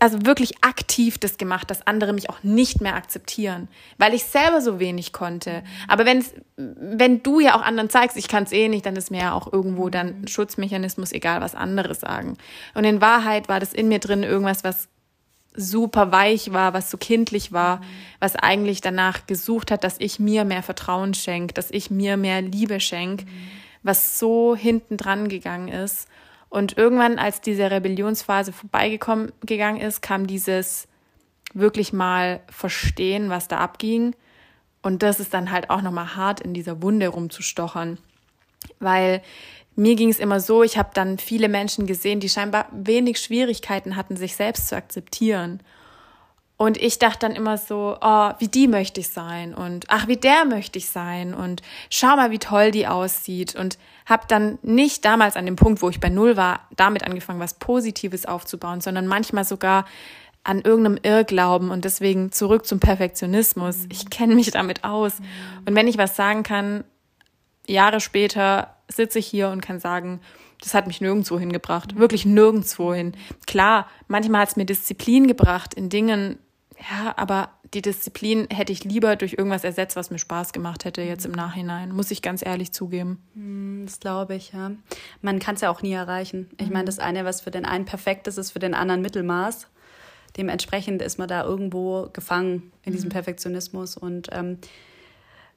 also 0.00 0.24
wirklich 0.24 0.64
aktiv 0.64 1.18
das 1.18 1.36
gemacht, 1.36 1.70
dass 1.70 1.86
andere 1.86 2.14
mich 2.14 2.30
auch 2.30 2.42
nicht 2.42 2.80
mehr 2.80 2.94
akzeptieren, 2.94 3.68
weil 3.98 4.14
ich 4.14 4.24
selber 4.24 4.62
so 4.62 4.80
wenig 4.80 5.12
konnte. 5.12 5.62
Aber 5.88 6.06
wenn's, 6.06 6.32
wenn 6.56 7.22
du 7.22 7.38
ja 7.38 7.54
auch 7.54 7.62
anderen 7.62 7.90
zeigst, 7.90 8.16
ich 8.16 8.26
kann 8.26 8.44
es 8.44 8.52
eh 8.52 8.68
nicht, 8.68 8.86
dann 8.86 8.96
ist 8.96 9.10
mir 9.10 9.20
ja 9.20 9.32
auch 9.34 9.52
irgendwo 9.52 9.90
dann 9.90 10.22
ein 10.22 10.28
Schutzmechanismus, 10.28 11.12
egal 11.12 11.42
was 11.42 11.54
andere 11.54 11.94
sagen. 11.94 12.38
Und 12.74 12.84
in 12.84 13.02
Wahrheit 13.02 13.48
war 13.48 13.60
das 13.60 13.74
in 13.74 13.88
mir 13.88 13.98
drin 13.98 14.22
irgendwas, 14.22 14.64
was 14.64 14.88
super 15.54 16.12
weich 16.12 16.52
war, 16.52 16.74
was 16.74 16.90
so 16.90 16.96
kindlich 16.96 17.52
war, 17.52 17.80
was 18.20 18.36
eigentlich 18.36 18.80
danach 18.80 19.26
gesucht 19.26 19.70
hat, 19.70 19.84
dass 19.84 19.96
ich 19.98 20.18
mir 20.18 20.44
mehr 20.44 20.62
Vertrauen 20.62 21.14
schenke, 21.14 21.54
dass 21.54 21.70
ich 21.70 21.90
mir 21.90 22.16
mehr 22.16 22.40
Liebe 22.42 22.80
schenke, 22.80 23.26
was 23.82 24.18
so 24.18 24.54
hinten 24.54 24.96
dran 24.96 25.28
gegangen 25.28 25.68
ist. 25.68 26.08
Und 26.48 26.76
irgendwann, 26.76 27.18
als 27.18 27.40
diese 27.40 27.70
Rebellionsphase 27.70 28.52
vorbeigekommen 28.52 29.32
gegangen 29.44 29.80
ist, 29.80 30.02
kam 30.02 30.26
dieses 30.26 30.88
wirklich 31.54 31.92
mal 31.92 32.40
verstehen, 32.48 33.30
was 33.30 33.48
da 33.48 33.58
abging. 33.58 34.14
Und 34.82 35.02
das 35.02 35.20
ist 35.20 35.34
dann 35.34 35.50
halt 35.50 35.70
auch 35.70 35.82
nochmal 35.82 36.16
hart 36.16 36.40
in 36.40 36.54
dieser 36.54 36.82
Wunde 36.82 37.08
rumzustochern. 37.08 37.98
Weil 38.78 39.22
mir 39.80 39.96
ging 39.96 40.10
es 40.10 40.18
immer 40.18 40.40
so, 40.40 40.62
ich 40.62 40.76
habe 40.76 40.90
dann 40.92 41.18
viele 41.18 41.48
Menschen 41.48 41.86
gesehen, 41.86 42.20
die 42.20 42.28
scheinbar 42.28 42.66
wenig 42.70 43.18
Schwierigkeiten 43.18 43.96
hatten, 43.96 44.14
sich 44.14 44.36
selbst 44.36 44.68
zu 44.68 44.76
akzeptieren. 44.76 45.62
Und 46.58 46.76
ich 46.76 46.98
dachte 46.98 47.20
dann 47.20 47.32
immer 47.34 47.56
so, 47.56 47.96
oh, 47.98 48.30
wie 48.38 48.48
die 48.48 48.68
möchte 48.68 49.00
ich 49.00 49.08
sein 49.08 49.54
und 49.54 49.86
ach, 49.88 50.06
wie 50.06 50.18
der 50.18 50.44
möchte 50.44 50.78
ich 50.78 50.90
sein 50.90 51.32
und 51.32 51.62
schau 51.88 52.16
mal, 52.16 52.30
wie 52.30 52.38
toll 52.38 52.70
die 52.70 52.86
aussieht 52.86 53.56
und 53.56 53.78
habe 54.04 54.24
dann 54.28 54.58
nicht 54.60 55.06
damals 55.06 55.36
an 55.36 55.46
dem 55.46 55.56
Punkt, 55.56 55.80
wo 55.80 55.88
ich 55.88 55.98
bei 55.98 56.10
Null 56.10 56.36
war, 56.36 56.68
damit 56.76 57.06
angefangen, 57.06 57.40
was 57.40 57.54
Positives 57.54 58.26
aufzubauen, 58.26 58.82
sondern 58.82 59.06
manchmal 59.06 59.46
sogar 59.46 59.86
an 60.44 60.60
irgendeinem 60.60 60.98
Irrglauben 61.02 61.70
und 61.70 61.86
deswegen 61.86 62.32
zurück 62.32 62.66
zum 62.66 62.80
Perfektionismus. 62.80 63.78
Mhm. 63.78 63.88
Ich 63.92 64.10
kenne 64.10 64.34
mich 64.34 64.50
damit 64.50 64.84
aus. 64.84 65.20
Mhm. 65.20 65.24
Und 65.64 65.74
wenn 65.74 65.88
ich 65.88 65.96
was 65.96 66.16
sagen 66.16 66.42
kann, 66.42 66.84
Jahre 67.66 68.00
später 68.00 68.76
sitze 68.90 69.18
ich 69.18 69.26
hier 69.26 69.48
und 69.48 69.60
kann 69.60 69.80
sagen, 69.80 70.20
das 70.60 70.74
hat 70.74 70.86
mich 70.86 71.00
nirgendwo 71.00 71.38
hingebracht, 71.38 71.96
wirklich 71.96 72.26
nirgendwo 72.26 72.92
hin. 72.92 73.12
Klar, 73.46 73.88
manchmal 74.08 74.42
hat 74.42 74.50
es 74.50 74.56
mir 74.56 74.66
Disziplin 74.66 75.26
gebracht 75.26 75.74
in 75.74 75.88
Dingen, 75.88 76.38
ja, 76.90 77.14
aber 77.16 77.50
die 77.74 77.82
Disziplin 77.82 78.48
hätte 78.50 78.72
ich 78.72 78.84
lieber 78.84 79.16
durch 79.16 79.34
irgendwas 79.34 79.64
ersetzt, 79.64 79.96
was 79.96 80.10
mir 80.10 80.18
Spaß 80.18 80.52
gemacht 80.52 80.84
hätte 80.84 81.02
jetzt 81.02 81.26
im 81.26 81.32
Nachhinein, 81.32 81.92
muss 81.92 82.10
ich 82.10 82.22
ganz 82.22 82.44
ehrlich 82.44 82.72
zugeben. 82.72 83.22
Hm, 83.34 83.84
das 83.86 84.00
glaube 84.00 84.34
ich, 84.34 84.52
ja. 84.52 84.72
Man 85.20 85.38
kann 85.38 85.54
es 85.54 85.60
ja 85.60 85.70
auch 85.70 85.82
nie 85.82 85.92
erreichen. 85.92 86.50
Ich 86.58 86.70
meine, 86.70 86.86
das 86.86 86.98
eine, 86.98 87.24
was 87.24 87.42
für 87.42 87.50
den 87.50 87.64
einen 87.64 87.84
perfekt 87.84 88.26
ist, 88.26 88.38
ist 88.38 88.52
für 88.52 88.58
den 88.58 88.74
anderen 88.74 89.02
Mittelmaß. 89.02 89.68
Dementsprechend 90.36 91.02
ist 91.02 91.18
man 91.18 91.28
da 91.28 91.44
irgendwo 91.44 92.08
gefangen 92.12 92.72
in 92.84 92.92
diesem 92.92 93.08
mhm. 93.08 93.12
Perfektionismus 93.12 93.96
und 93.96 94.28
ähm, 94.32 94.58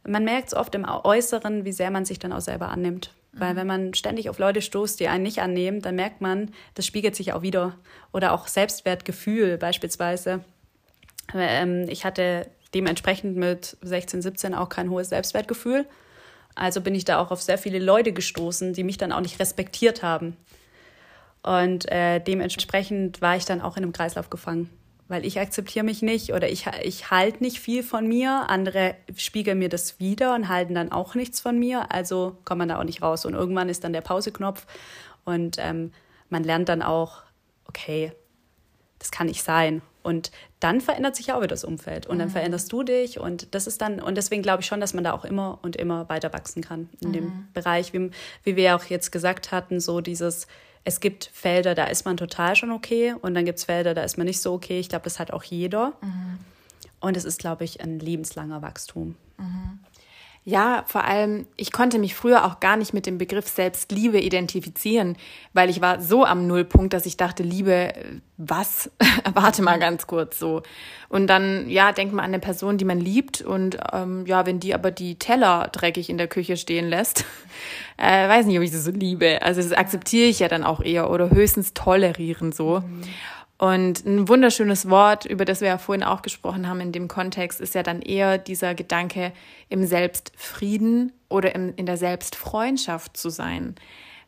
man 0.05 0.25
merkt 0.25 0.47
es 0.47 0.53
oft 0.53 0.75
im 0.75 0.85
Äußeren, 0.85 1.63
wie 1.63 1.71
sehr 1.71 1.91
man 1.91 2.05
sich 2.05 2.19
dann 2.19 2.33
auch 2.33 2.41
selber 2.41 2.69
annimmt. 2.69 3.13
Weil 3.33 3.53
mhm. 3.53 3.57
wenn 3.57 3.67
man 3.67 3.93
ständig 3.93 4.29
auf 4.29 4.39
Leute 4.39 4.61
stoßt, 4.61 4.99
die 4.99 5.07
einen 5.07 5.23
nicht 5.23 5.39
annehmen, 5.39 5.81
dann 5.81 5.95
merkt 5.95 6.21
man, 6.21 6.51
das 6.75 6.85
spiegelt 6.85 7.15
sich 7.15 7.33
auch 7.33 7.41
wieder. 7.41 7.77
Oder 8.11 8.33
auch 8.33 8.47
Selbstwertgefühl 8.47 9.57
beispielsweise. 9.57 10.43
Ähm, 11.33 11.87
ich 11.89 12.05
hatte 12.05 12.47
dementsprechend 12.73 13.35
mit 13.35 13.77
16, 13.81 14.21
17 14.21 14.53
auch 14.53 14.69
kein 14.69 14.89
hohes 14.89 15.09
Selbstwertgefühl. 15.09 15.85
Also 16.55 16.81
bin 16.81 16.95
ich 16.95 17.05
da 17.05 17.19
auch 17.19 17.31
auf 17.31 17.41
sehr 17.41 17.57
viele 17.57 17.79
Leute 17.79 18.13
gestoßen, 18.13 18.73
die 18.73 18.83
mich 18.83 18.97
dann 18.97 19.11
auch 19.11 19.21
nicht 19.21 19.39
respektiert 19.39 20.03
haben. 20.03 20.37
Und 21.41 21.91
äh, 21.91 22.19
dementsprechend 22.19 23.21
war 23.21 23.35
ich 23.35 23.45
dann 23.45 23.61
auch 23.61 23.75
in 23.75 23.83
einem 23.83 23.93
Kreislauf 23.93 24.29
gefangen. 24.29 24.69
Weil 25.13 25.27
ich 25.27 25.39
akzeptiere 25.39 25.85
mich 25.85 26.01
nicht 26.01 26.33
oder 26.33 26.49
ich, 26.49 26.65
ich 26.81 27.11
halte 27.11 27.43
nicht 27.43 27.59
viel 27.59 27.83
von 27.83 28.07
mir. 28.07 28.45
Andere 28.49 28.95
spiegeln 29.15 29.59
mir 29.59 29.69
das 29.69 29.99
wieder 29.99 30.33
und 30.33 30.49
halten 30.49 30.73
dann 30.73 30.91
auch 30.91 31.13
nichts 31.13 31.39
von 31.39 31.59
mir. 31.59 31.91
Also 31.91 32.35
kommt 32.45 32.57
man 32.57 32.69
da 32.69 32.79
auch 32.79 32.83
nicht 32.83 33.03
raus. 33.03 33.23
Und 33.23 33.35
irgendwann 33.35 33.69
ist 33.69 33.83
dann 33.83 33.93
der 33.93 34.01
Pauseknopf 34.01 34.65
und 35.23 35.57
ähm, 35.59 35.91
man 36.29 36.43
lernt 36.43 36.67
dann 36.67 36.81
auch, 36.81 37.21
okay, 37.67 38.11
das 38.97 39.11
kann 39.11 39.27
nicht 39.27 39.43
sein. 39.43 39.83
Und 40.01 40.31
dann 40.59 40.81
verändert 40.81 41.15
sich 41.15 41.31
auch 41.31 41.41
wieder 41.41 41.49
das 41.49 41.63
Umfeld 41.63 42.07
und 42.07 42.17
dann 42.17 42.29
mhm. 42.29 42.33
veränderst 42.33 42.73
du 42.73 42.81
dich 42.81 43.19
und 43.19 43.53
das 43.53 43.67
ist 43.67 43.81
dann, 43.81 44.01
und 44.01 44.15
deswegen 44.15 44.41
glaube 44.41 44.61
ich 44.61 44.65
schon, 44.65 44.81
dass 44.81 44.95
man 44.95 45.03
da 45.03 45.13
auch 45.13 45.25
immer 45.25 45.59
und 45.61 45.75
immer 45.75 46.09
weiter 46.09 46.33
wachsen 46.33 46.63
kann 46.63 46.89
in 47.01 47.09
mhm. 47.09 47.13
dem 47.13 47.47
Bereich, 47.53 47.93
wie, 47.93 48.09
wie 48.43 48.55
wir 48.55 48.75
auch 48.75 48.85
jetzt 48.85 49.11
gesagt 49.11 49.51
hatten, 49.51 49.79
so 49.79 50.01
dieses, 50.01 50.47
es 50.85 50.99
gibt 50.99 51.29
Felder, 51.33 51.75
da 51.75 51.85
ist 51.85 52.05
man 52.05 52.17
total 52.17 52.55
schon 52.55 52.71
okay 52.71 53.13
und 53.21 53.33
dann 53.33 53.45
gibt 53.45 53.59
es 53.59 53.65
Felder, 53.65 53.93
da 53.93 54.03
ist 54.03 54.17
man 54.17 54.27
nicht 54.27 54.41
so 54.41 54.53
okay. 54.53 54.79
Ich 54.79 54.89
glaube, 54.89 55.03
das 55.05 55.19
hat 55.19 55.31
auch 55.31 55.43
jeder. 55.43 55.93
Mhm. 56.01 56.39
Und 56.99 57.17
es 57.17 57.25
ist, 57.25 57.39
glaube 57.39 57.63
ich, 57.63 57.81
ein 57.81 57.99
lebenslanger 57.99 58.61
Wachstum. 58.61 59.15
Mhm. 59.37 59.79
Ja, 60.45 60.83
vor 60.87 61.05
allem, 61.05 61.47
ich 61.55 61.71
konnte 61.71 61.99
mich 61.99 62.15
früher 62.15 62.43
auch 62.43 62.59
gar 62.59 62.75
nicht 62.75 62.93
mit 62.93 63.05
dem 63.05 63.17
Begriff 63.17 63.47
Selbstliebe 63.47 64.19
identifizieren, 64.19 65.15
weil 65.53 65.69
ich 65.69 65.79
war 65.79 66.01
so 66.01 66.25
am 66.25 66.47
Nullpunkt, 66.47 66.91
dass 66.91 67.05
ich 67.05 67.15
dachte, 67.15 67.43
Liebe, 67.43 67.93
was? 68.35 68.91
Warte 69.33 69.61
mal 69.61 69.79
ganz 69.79 70.05
kurz 70.05 70.37
so. 70.37 70.61
Und 71.07 71.27
dann, 71.27 71.69
ja, 71.69 71.93
denkt 71.93 72.13
man 72.13 72.25
an 72.25 72.31
eine 72.31 72.39
Person, 72.39 72.77
die 72.77 72.83
man 72.83 72.99
liebt 72.99 73.41
und 73.41 73.77
ähm, 73.93 74.25
ja, 74.25 74.45
wenn 74.45 74.59
die 74.59 74.73
aber 74.73 74.91
die 74.91 75.17
Teller 75.17 75.69
dreckig 75.71 76.09
in 76.09 76.17
der 76.17 76.27
Küche 76.27 76.57
stehen 76.57 76.89
lässt, 76.89 77.23
äh, 77.97 78.27
weiß 78.27 78.45
nicht, 78.45 78.57
ob 78.57 78.63
ich 78.63 78.71
das 78.71 78.83
so 78.83 78.91
liebe. 78.91 79.41
Also 79.43 79.61
das 79.61 79.71
akzeptiere 79.71 80.27
ich 80.27 80.39
ja 80.39 80.49
dann 80.49 80.65
auch 80.65 80.81
eher 80.81 81.09
oder 81.09 81.29
höchstens 81.29 81.73
tolerieren 81.73 82.51
so. 82.51 82.81
Mhm. 82.81 83.03
Und 83.63 84.05
ein 84.05 84.27
wunderschönes 84.27 84.89
Wort, 84.89 85.23
über 85.23 85.45
das 85.45 85.61
wir 85.61 85.69
ja 85.69 85.77
vorhin 85.77 86.03
auch 86.03 86.21
gesprochen 86.21 86.67
haben 86.67 86.81
in 86.81 86.91
dem 86.91 87.07
Kontext, 87.07 87.61
ist 87.61 87.75
ja 87.75 87.81
dann 87.81 88.01
eher 88.01 88.37
dieser 88.37 88.75
Gedanke, 88.75 89.31
im 89.69 89.85
Selbstfrieden 89.85 91.13
oder 91.29 91.55
im, 91.55 91.73
in 91.77 91.85
der 91.85 91.95
Selbstfreundschaft 91.95 93.15
zu 93.15 93.29
sein. 93.29 93.75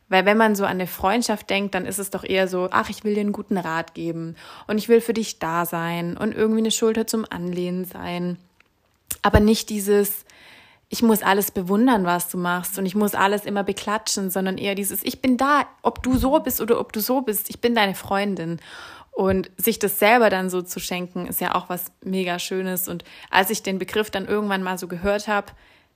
Weil 0.08 0.24
wenn 0.24 0.38
man 0.38 0.56
so 0.56 0.64
an 0.64 0.70
eine 0.70 0.86
Freundschaft 0.86 1.50
denkt, 1.50 1.74
dann 1.74 1.84
ist 1.84 1.98
es 1.98 2.08
doch 2.08 2.24
eher 2.24 2.48
so, 2.48 2.68
ach, 2.70 2.88
ich 2.88 3.04
will 3.04 3.12
dir 3.12 3.20
einen 3.20 3.32
guten 3.32 3.58
Rat 3.58 3.92
geben 3.92 4.36
und 4.68 4.78
ich 4.78 4.88
will 4.88 5.02
für 5.02 5.12
dich 5.12 5.38
da 5.38 5.66
sein 5.66 6.16
und 6.16 6.34
irgendwie 6.34 6.60
eine 6.60 6.70
Schulter 6.70 7.06
zum 7.06 7.26
Anlehnen 7.28 7.84
sein. 7.84 8.38
Aber 9.20 9.40
nicht 9.40 9.68
dieses, 9.68 10.24
ich 10.88 11.02
muss 11.02 11.22
alles 11.22 11.50
bewundern, 11.50 12.06
was 12.06 12.30
du 12.30 12.38
machst 12.38 12.78
und 12.78 12.86
ich 12.86 12.94
muss 12.94 13.14
alles 13.14 13.44
immer 13.44 13.64
beklatschen, 13.64 14.30
sondern 14.30 14.56
eher 14.56 14.74
dieses, 14.74 15.02
ich 15.02 15.20
bin 15.20 15.36
da, 15.36 15.66
ob 15.82 16.02
du 16.02 16.16
so 16.16 16.40
bist 16.40 16.62
oder 16.62 16.80
ob 16.80 16.94
du 16.94 17.00
so 17.00 17.20
bist, 17.20 17.50
ich 17.50 17.60
bin 17.60 17.74
deine 17.74 17.94
Freundin. 17.94 18.60
Und 19.16 19.50
sich 19.56 19.78
das 19.78 19.98
selber 19.98 20.28
dann 20.28 20.50
so 20.50 20.60
zu 20.60 20.78
schenken, 20.78 21.26
ist 21.26 21.40
ja 21.40 21.54
auch 21.54 21.70
was 21.70 21.86
mega 22.04 22.38
Schönes. 22.38 22.86
Und 22.86 23.02
als 23.30 23.48
ich 23.48 23.62
den 23.62 23.78
Begriff 23.78 24.10
dann 24.10 24.26
irgendwann 24.26 24.62
mal 24.62 24.76
so 24.76 24.88
gehört 24.88 25.26
habe, 25.26 25.52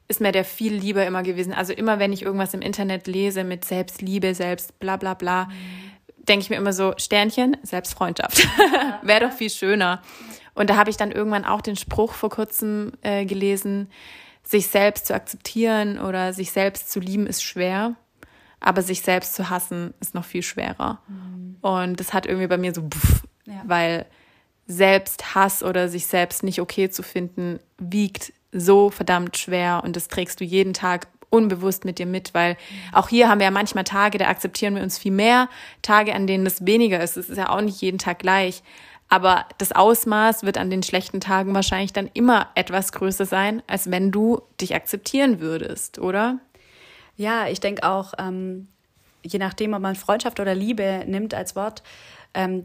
ist 0.08 0.22
mir 0.22 0.32
der 0.32 0.42
viel 0.42 0.72
lieber 0.72 1.04
immer 1.04 1.22
gewesen. 1.22 1.52
Also 1.52 1.74
immer, 1.74 1.98
wenn 1.98 2.14
ich 2.14 2.22
irgendwas 2.22 2.54
im 2.54 2.62
Internet 2.62 3.06
lese 3.06 3.44
mit 3.44 3.66
Selbstliebe, 3.66 4.34
Selbst 4.34 4.78
bla 4.78 4.96
bla 4.96 5.12
bla, 5.12 5.44
mhm. 5.44 5.50
denke 6.28 6.44
ich 6.44 6.48
mir 6.48 6.56
immer 6.56 6.72
so, 6.72 6.94
Sternchen, 6.96 7.58
Selbstfreundschaft. 7.62 8.48
Ja. 8.58 9.00
Wäre 9.02 9.28
doch 9.28 9.36
viel 9.36 9.50
schöner. 9.50 10.00
Und 10.54 10.70
da 10.70 10.76
habe 10.76 10.88
ich 10.88 10.96
dann 10.96 11.12
irgendwann 11.12 11.44
auch 11.44 11.60
den 11.60 11.76
Spruch 11.76 12.14
vor 12.14 12.30
kurzem 12.30 12.92
äh, 13.02 13.26
gelesen, 13.26 13.90
sich 14.42 14.68
selbst 14.68 15.06
zu 15.06 15.14
akzeptieren 15.14 15.98
oder 15.98 16.32
sich 16.32 16.52
selbst 16.52 16.90
zu 16.90 17.00
lieben 17.00 17.26
ist 17.26 17.42
schwer. 17.42 17.96
Aber 18.60 18.80
sich 18.80 19.02
selbst 19.02 19.34
zu 19.34 19.50
hassen 19.50 19.92
ist 20.00 20.14
noch 20.14 20.24
viel 20.24 20.42
schwerer. 20.42 21.02
Mhm. 21.06 21.49
Und 21.60 22.00
das 22.00 22.12
hat 22.12 22.26
irgendwie 22.26 22.46
bei 22.46 22.58
mir 22.58 22.74
so, 22.74 22.82
pff, 22.82 23.22
ja. 23.46 23.62
weil 23.64 24.06
Selbsthass 24.66 25.62
oder 25.62 25.88
sich 25.88 26.06
selbst 26.06 26.42
nicht 26.42 26.60
okay 26.60 26.90
zu 26.90 27.02
finden, 27.02 27.60
wiegt 27.78 28.32
so 28.52 28.90
verdammt 28.90 29.36
schwer 29.36 29.82
und 29.84 29.96
das 29.96 30.08
trägst 30.08 30.40
du 30.40 30.44
jeden 30.44 30.74
Tag 30.74 31.08
unbewusst 31.30 31.84
mit 31.84 31.98
dir 31.98 32.06
mit, 32.06 32.34
weil 32.34 32.56
auch 32.92 33.08
hier 33.08 33.28
haben 33.28 33.38
wir 33.38 33.44
ja 33.46 33.50
manchmal 33.50 33.84
Tage, 33.84 34.18
da 34.18 34.26
akzeptieren 34.26 34.74
wir 34.74 34.82
uns 34.82 34.98
viel 34.98 35.12
mehr, 35.12 35.48
Tage, 35.82 36.14
an 36.14 36.26
denen 36.26 36.44
das 36.44 36.66
weniger 36.66 37.00
ist. 37.02 37.16
Es 37.16 37.30
ist 37.30 37.38
ja 37.38 37.50
auch 37.50 37.60
nicht 37.60 37.80
jeden 37.80 37.98
Tag 37.98 38.18
gleich. 38.18 38.62
Aber 39.08 39.46
das 39.58 39.72
Ausmaß 39.72 40.44
wird 40.44 40.58
an 40.58 40.70
den 40.70 40.84
schlechten 40.84 41.20
Tagen 41.20 41.54
wahrscheinlich 41.54 41.92
dann 41.92 42.08
immer 42.14 42.48
etwas 42.54 42.92
größer 42.92 43.26
sein, 43.26 43.62
als 43.66 43.90
wenn 43.90 44.12
du 44.12 44.42
dich 44.60 44.74
akzeptieren 44.74 45.40
würdest, 45.40 45.98
oder? 45.98 46.38
Ja, 47.16 47.48
ich 47.48 47.60
denke 47.60 47.88
auch, 47.88 48.14
ähm, 48.18 48.68
je 49.22 49.38
nachdem, 49.38 49.74
ob 49.74 49.80
man 49.80 49.96
Freundschaft 49.96 50.40
oder 50.40 50.54
Liebe 50.54 51.04
nimmt 51.06 51.34
als 51.34 51.56
Wort, 51.56 51.82
ähm, 52.34 52.64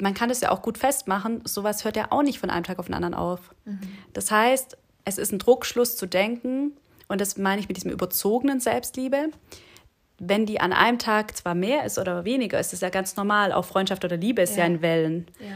man 0.00 0.14
kann 0.14 0.28
das 0.28 0.40
ja 0.40 0.50
auch 0.50 0.62
gut 0.62 0.78
festmachen, 0.78 1.40
sowas 1.44 1.84
hört 1.84 1.96
ja 1.96 2.06
auch 2.10 2.22
nicht 2.22 2.38
von 2.38 2.50
einem 2.50 2.64
Tag 2.64 2.78
auf 2.78 2.86
den 2.86 2.94
anderen 2.94 3.14
auf. 3.14 3.54
Mhm. 3.64 3.80
Das 4.12 4.30
heißt, 4.30 4.76
es 5.04 5.18
ist 5.18 5.32
ein 5.32 5.38
Druckschluss 5.38 5.96
zu 5.96 6.06
denken, 6.06 6.72
und 7.08 7.20
das 7.20 7.36
meine 7.36 7.60
ich 7.60 7.68
mit 7.68 7.76
diesem 7.76 7.90
überzogenen 7.90 8.60
Selbstliebe. 8.60 9.30
Wenn 10.18 10.46
die 10.46 10.60
an 10.60 10.72
einem 10.72 10.98
Tag 10.98 11.36
zwar 11.36 11.54
mehr 11.54 11.84
ist 11.84 11.98
oder 11.98 12.24
weniger, 12.24 12.58
ist 12.58 12.72
das 12.72 12.80
ja 12.80 12.88
ganz 12.88 13.16
normal. 13.16 13.52
Auch 13.52 13.64
Freundschaft 13.64 14.04
oder 14.04 14.16
Liebe 14.16 14.42
ist 14.42 14.56
ja, 14.56 14.64
ja 14.64 14.66
in 14.66 14.82
Wellen. 14.82 15.26
Ja. 15.38 15.46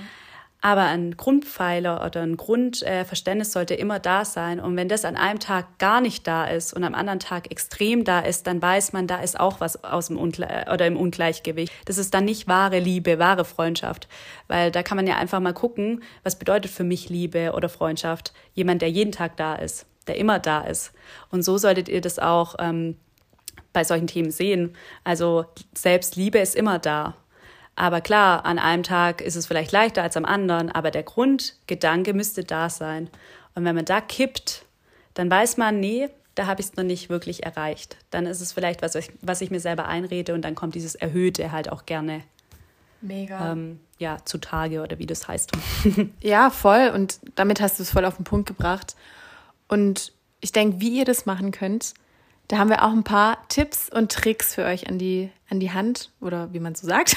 Aber 0.63 0.83
ein 0.83 1.17
Grundpfeiler 1.17 2.05
oder 2.05 2.21
ein 2.21 2.37
Grundverständnis 2.37 3.53
sollte 3.53 3.75
immer 3.75 3.99
da 3.99 4.27
sein. 4.27 4.61
Und 4.61 4.77
wenn 4.77 4.89
das 4.89 5.07
an 5.07 5.17
einem 5.17 5.41
Tag 5.41 5.79
gar 5.79 6.03
nicht 6.03 6.27
da 6.27 6.45
ist 6.45 6.75
und 6.75 6.85
am 6.85 6.95
anderen 6.95 7.19
Tag 7.19 7.51
extrem 7.51 8.05
da 8.05 8.21
ist, 8.21 8.47
dann 8.47 8.61
weiß 8.61 8.93
man, 8.93 9.07
da 9.07 9.23
ist 9.23 9.41
auch 9.41 9.61
was 9.61 9.83
aus 9.85 10.09
dem 10.09 10.19
Ungle 10.19 10.47
oder 10.73 10.87
im 10.87 10.99
Ungleichgewicht. 10.99 11.73
Das 11.87 11.97
ist 11.97 12.13
dann 12.13 12.27
nicht 12.27 12.47
wahre 12.47 12.79
Liebe, 12.79 13.19
wahre 13.19 13.47
Freundschaft. 13.47 14.07
Weil 14.49 14.71
da 14.71 14.83
kann 14.83 14.97
man 14.97 15.07
ja 15.07 15.17
einfach 15.17 15.41
mal 15.41 15.55
gucken, 15.55 16.03
was 16.25 16.39
bedeutet 16.39 16.71
für 16.71 16.85
mich 16.85 17.09
Liebe 17.09 17.53
oder 17.53 17.71
Freundschaft? 17.71 18.35
Jemand, 18.53 18.83
der 18.83 18.91
jeden 18.91 19.13
Tag 19.13 19.39
da 19.39 19.55
ist, 19.55 19.87
der 20.09 20.17
immer 20.17 20.39
da 20.39 20.61
ist. 20.61 20.93
Und 21.31 21.43
so 21.43 21.57
solltet 21.57 21.89
ihr 21.89 22.03
das 22.03 22.19
auch 22.19 22.57
ähm, 22.59 22.97
bei 23.73 23.85
solchen 23.85 24.07
Themen 24.09 24.31
sehen. 24.31 24.77
Also 25.05 25.47
Selbstliebe 25.75 26.39
ist 26.39 26.55
immer 26.55 26.79
da. 26.79 27.17
Aber 27.77 28.01
klar, 28.01 28.45
an 28.45 28.59
einem 28.59 28.83
Tag 28.83 29.21
ist 29.21 29.37
es 29.37 29.47
vielleicht 29.47 29.73
leichter 29.73 30.03
als 30.03 30.17
am 30.17 30.25
anderen, 30.25 30.71
aber 30.71 30.91
der 30.91 31.03
Grundgedanke 31.03 32.13
müsste 32.13 32.45
da 32.45 32.69
sein. 32.69 33.09
Und 33.55 33.65
wenn 33.65 33.75
man 33.75 33.85
da 33.85 34.01
kippt, 34.01 34.65
dann 35.15 35.31
weiß 35.31 35.57
man, 35.57 35.81
nee, 35.81 36.09
da 36.35 36.47
habe 36.47 36.61
ich 36.61 36.69
es 36.69 36.77
noch 36.77 36.85
nicht 36.85 37.09
wirklich 37.09 37.45
erreicht. 37.45 37.97
Dann 38.11 38.27
ist 38.27 38.41
es 38.41 38.53
vielleicht 38.53 38.83
was, 38.83 38.97
was 39.23 39.41
ich 39.41 39.51
mir 39.51 39.61
selber 39.61 39.87
einrede 39.87 40.35
und 40.35 40.43
dann 40.43 40.55
kommt 40.55 40.75
dieses 40.75 40.95
Erhöhte 40.95 41.53
halt 41.53 41.71
auch 41.71 41.87
gerne. 41.87 42.23
Mega. 43.01 43.53
Ähm, 43.53 43.81
ja, 43.99 44.19
zutage 44.25 44.83
oder 44.83 44.99
wie 44.99 45.07
das 45.07 45.27
heißt. 45.27 45.53
ja, 46.21 46.51
voll. 46.51 46.91
Und 46.95 47.21
damit 47.35 47.61
hast 47.61 47.79
du 47.79 47.83
es 47.83 47.91
voll 47.91 48.05
auf 48.05 48.17
den 48.17 48.25
Punkt 48.25 48.47
gebracht. 48.47 48.95
Und 49.69 50.13
ich 50.41 50.53
denke, 50.53 50.81
wie 50.81 50.99
ihr 50.99 51.05
das 51.05 51.27
machen 51.27 51.51
könnt, 51.51 51.95
da 52.51 52.59
haben 52.59 52.69
wir 52.69 52.83
auch 52.83 52.91
ein 52.91 53.05
paar 53.05 53.39
Tipps 53.49 53.89
und 53.89 54.11
Tricks 54.11 54.57
für 54.57 54.65
euch 54.65 54.89
an 54.89 54.99
die, 54.99 55.31
an 55.51 55.61
die 55.61 55.71
Hand 55.71 56.11
oder 56.21 56.53
wie 56.53 56.59
man 56.59 56.75
so 56.75 56.85
sagt. 56.85 57.17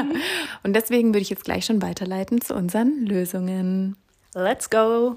und 0.62 0.74
deswegen 0.74 1.08
würde 1.08 1.20
ich 1.20 1.28
jetzt 1.28 1.44
gleich 1.44 1.66
schon 1.66 1.82
weiterleiten 1.82 2.40
zu 2.40 2.54
unseren 2.54 3.04
Lösungen. 3.04 3.96
Let's 4.34 4.70
go! 4.70 5.16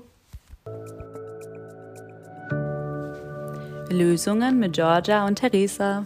Lösungen 3.89 4.60
mit 4.60 4.74
Georgia 4.74 5.26
und 5.26 5.36
Theresa. 5.36 6.06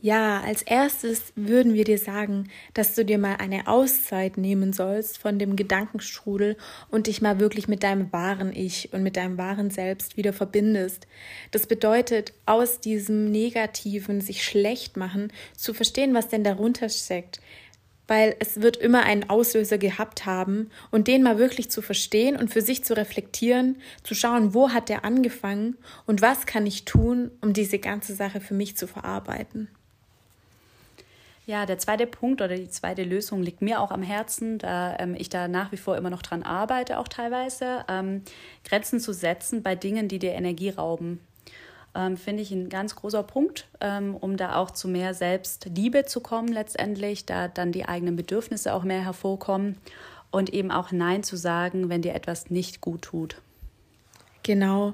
Ja, 0.00 0.42
als 0.42 0.62
erstes 0.62 1.32
würden 1.34 1.74
wir 1.74 1.82
dir 1.82 1.98
sagen, 1.98 2.50
dass 2.72 2.94
du 2.94 3.04
dir 3.04 3.18
mal 3.18 3.34
eine 3.38 3.66
Auszeit 3.66 4.38
nehmen 4.38 4.72
sollst 4.72 5.18
von 5.18 5.40
dem 5.40 5.56
Gedankenstrudel 5.56 6.56
und 6.88 7.08
dich 7.08 7.20
mal 7.20 7.40
wirklich 7.40 7.66
mit 7.66 7.82
deinem 7.82 8.12
wahren 8.12 8.52
Ich 8.54 8.92
und 8.92 9.02
mit 9.02 9.16
deinem 9.16 9.38
wahren 9.38 9.70
Selbst 9.70 10.16
wieder 10.16 10.32
verbindest. 10.32 11.08
Das 11.50 11.66
bedeutet, 11.66 12.32
aus 12.46 12.78
diesem 12.78 13.32
negativen, 13.32 14.20
sich 14.20 14.44
schlecht 14.44 14.96
machen, 14.96 15.32
zu 15.56 15.74
verstehen, 15.74 16.14
was 16.14 16.28
denn 16.28 16.44
darunter 16.44 16.88
steckt. 16.88 17.40
Weil 18.06 18.36
es 18.38 18.60
wird 18.62 18.76
immer 18.76 19.02
einen 19.02 19.28
Auslöser 19.28 19.78
gehabt 19.78 20.26
haben 20.26 20.70
und 20.92 21.08
den 21.08 21.24
mal 21.24 21.38
wirklich 21.38 21.72
zu 21.72 21.82
verstehen 21.82 22.36
und 22.36 22.52
für 22.52 22.62
sich 22.62 22.84
zu 22.84 22.96
reflektieren, 22.96 23.78
zu 24.04 24.14
schauen, 24.14 24.54
wo 24.54 24.70
hat 24.70 24.90
der 24.90 25.04
angefangen 25.04 25.76
und 26.06 26.22
was 26.22 26.46
kann 26.46 26.66
ich 26.66 26.84
tun, 26.84 27.32
um 27.40 27.52
diese 27.52 27.80
ganze 27.80 28.14
Sache 28.14 28.40
für 28.40 28.54
mich 28.54 28.76
zu 28.76 28.86
verarbeiten. 28.86 29.68
Ja, 31.48 31.64
der 31.64 31.78
zweite 31.78 32.06
Punkt 32.06 32.42
oder 32.42 32.56
die 32.56 32.68
zweite 32.68 33.04
Lösung 33.04 33.42
liegt 33.42 33.62
mir 33.62 33.80
auch 33.80 33.90
am 33.90 34.02
Herzen, 34.02 34.58
da 34.58 34.98
ähm, 34.98 35.14
ich 35.16 35.30
da 35.30 35.48
nach 35.48 35.72
wie 35.72 35.78
vor 35.78 35.96
immer 35.96 36.10
noch 36.10 36.20
dran 36.20 36.42
arbeite, 36.42 36.98
auch 36.98 37.08
teilweise, 37.08 37.86
ähm, 37.88 38.20
Grenzen 38.64 39.00
zu 39.00 39.14
setzen 39.14 39.62
bei 39.62 39.74
Dingen, 39.74 40.08
die 40.08 40.18
dir 40.18 40.32
Energie 40.32 40.68
rauben. 40.68 41.20
Ähm, 41.94 42.18
Finde 42.18 42.42
ich 42.42 42.50
ein 42.50 42.68
ganz 42.68 42.96
großer 42.96 43.22
Punkt, 43.22 43.66
ähm, 43.80 44.14
um 44.14 44.36
da 44.36 44.56
auch 44.56 44.72
zu 44.72 44.88
mehr 44.88 45.14
Selbstliebe 45.14 46.04
zu 46.04 46.20
kommen 46.20 46.48
letztendlich, 46.48 47.24
da 47.24 47.48
dann 47.48 47.72
die 47.72 47.86
eigenen 47.86 48.16
Bedürfnisse 48.16 48.74
auch 48.74 48.84
mehr 48.84 49.02
hervorkommen 49.02 49.78
und 50.30 50.52
eben 50.52 50.70
auch 50.70 50.92
Nein 50.92 51.22
zu 51.22 51.36
sagen, 51.36 51.88
wenn 51.88 52.02
dir 52.02 52.14
etwas 52.14 52.50
nicht 52.50 52.82
gut 52.82 53.00
tut. 53.00 53.40
Genau. 54.42 54.92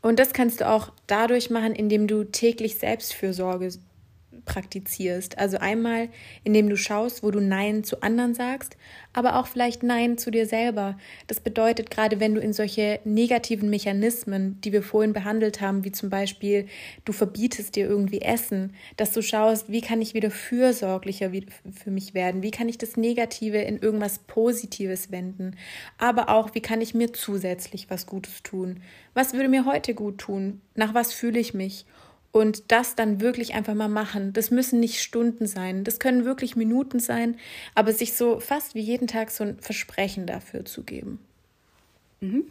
Und 0.00 0.20
das 0.20 0.32
kannst 0.32 0.60
du 0.60 0.68
auch 0.68 0.92
dadurch 1.08 1.50
machen, 1.50 1.74
indem 1.74 2.06
du 2.06 2.22
täglich 2.22 2.78
Selbstfürsorge 2.78 3.72
praktizierst. 4.44 5.38
Also 5.38 5.58
einmal, 5.58 6.08
indem 6.44 6.68
du 6.68 6.76
schaust, 6.76 7.22
wo 7.22 7.30
du 7.30 7.40
Nein 7.40 7.84
zu 7.84 8.02
anderen 8.02 8.34
sagst, 8.34 8.76
aber 9.12 9.36
auch 9.36 9.46
vielleicht 9.46 9.82
Nein 9.82 10.18
zu 10.18 10.30
dir 10.30 10.46
selber. 10.46 10.96
Das 11.26 11.40
bedeutet, 11.40 11.90
gerade 11.90 12.20
wenn 12.20 12.34
du 12.34 12.40
in 12.40 12.52
solche 12.52 13.00
negativen 13.04 13.70
Mechanismen, 13.70 14.60
die 14.60 14.72
wir 14.72 14.82
vorhin 14.82 15.12
behandelt 15.12 15.60
haben, 15.60 15.84
wie 15.84 15.92
zum 15.92 16.10
Beispiel, 16.10 16.66
du 17.04 17.12
verbietest 17.12 17.76
dir 17.76 17.88
irgendwie 17.88 18.20
Essen, 18.20 18.74
dass 18.96 19.12
du 19.12 19.22
schaust, 19.22 19.70
wie 19.70 19.80
kann 19.80 20.00
ich 20.00 20.14
wieder 20.14 20.30
fürsorglicher 20.30 21.30
für 21.72 21.90
mich 21.90 22.14
werden, 22.14 22.42
wie 22.42 22.50
kann 22.50 22.68
ich 22.68 22.78
das 22.78 22.96
Negative 22.96 23.58
in 23.58 23.78
irgendwas 23.78 24.18
Positives 24.20 25.10
wenden, 25.10 25.56
aber 25.98 26.28
auch, 26.28 26.54
wie 26.54 26.60
kann 26.60 26.80
ich 26.80 26.94
mir 26.94 27.12
zusätzlich 27.12 27.90
was 27.90 28.06
Gutes 28.06 28.42
tun. 28.42 28.80
Was 29.14 29.32
würde 29.32 29.48
mir 29.48 29.64
heute 29.64 29.94
gut 29.94 30.18
tun? 30.18 30.60
Nach 30.74 30.94
was 30.94 31.12
fühle 31.12 31.40
ich 31.40 31.54
mich? 31.54 31.86
Und 32.38 32.70
das 32.70 32.94
dann 32.94 33.20
wirklich 33.20 33.54
einfach 33.54 33.74
mal 33.74 33.88
machen. 33.88 34.32
Das 34.32 34.50
müssen 34.50 34.80
nicht 34.80 35.02
Stunden 35.02 35.46
sein, 35.46 35.84
das 35.84 35.98
können 35.98 36.24
wirklich 36.24 36.56
Minuten 36.56 37.00
sein, 37.00 37.36
aber 37.74 37.92
sich 37.92 38.16
so 38.16 38.40
fast 38.40 38.74
wie 38.74 38.80
jeden 38.80 39.06
Tag 39.06 39.30
so 39.30 39.44
ein 39.44 39.58
Versprechen 39.58 40.26
dafür 40.26 40.64
zu 40.64 40.82
geben. 40.82 41.20
Mhm. 42.20 42.44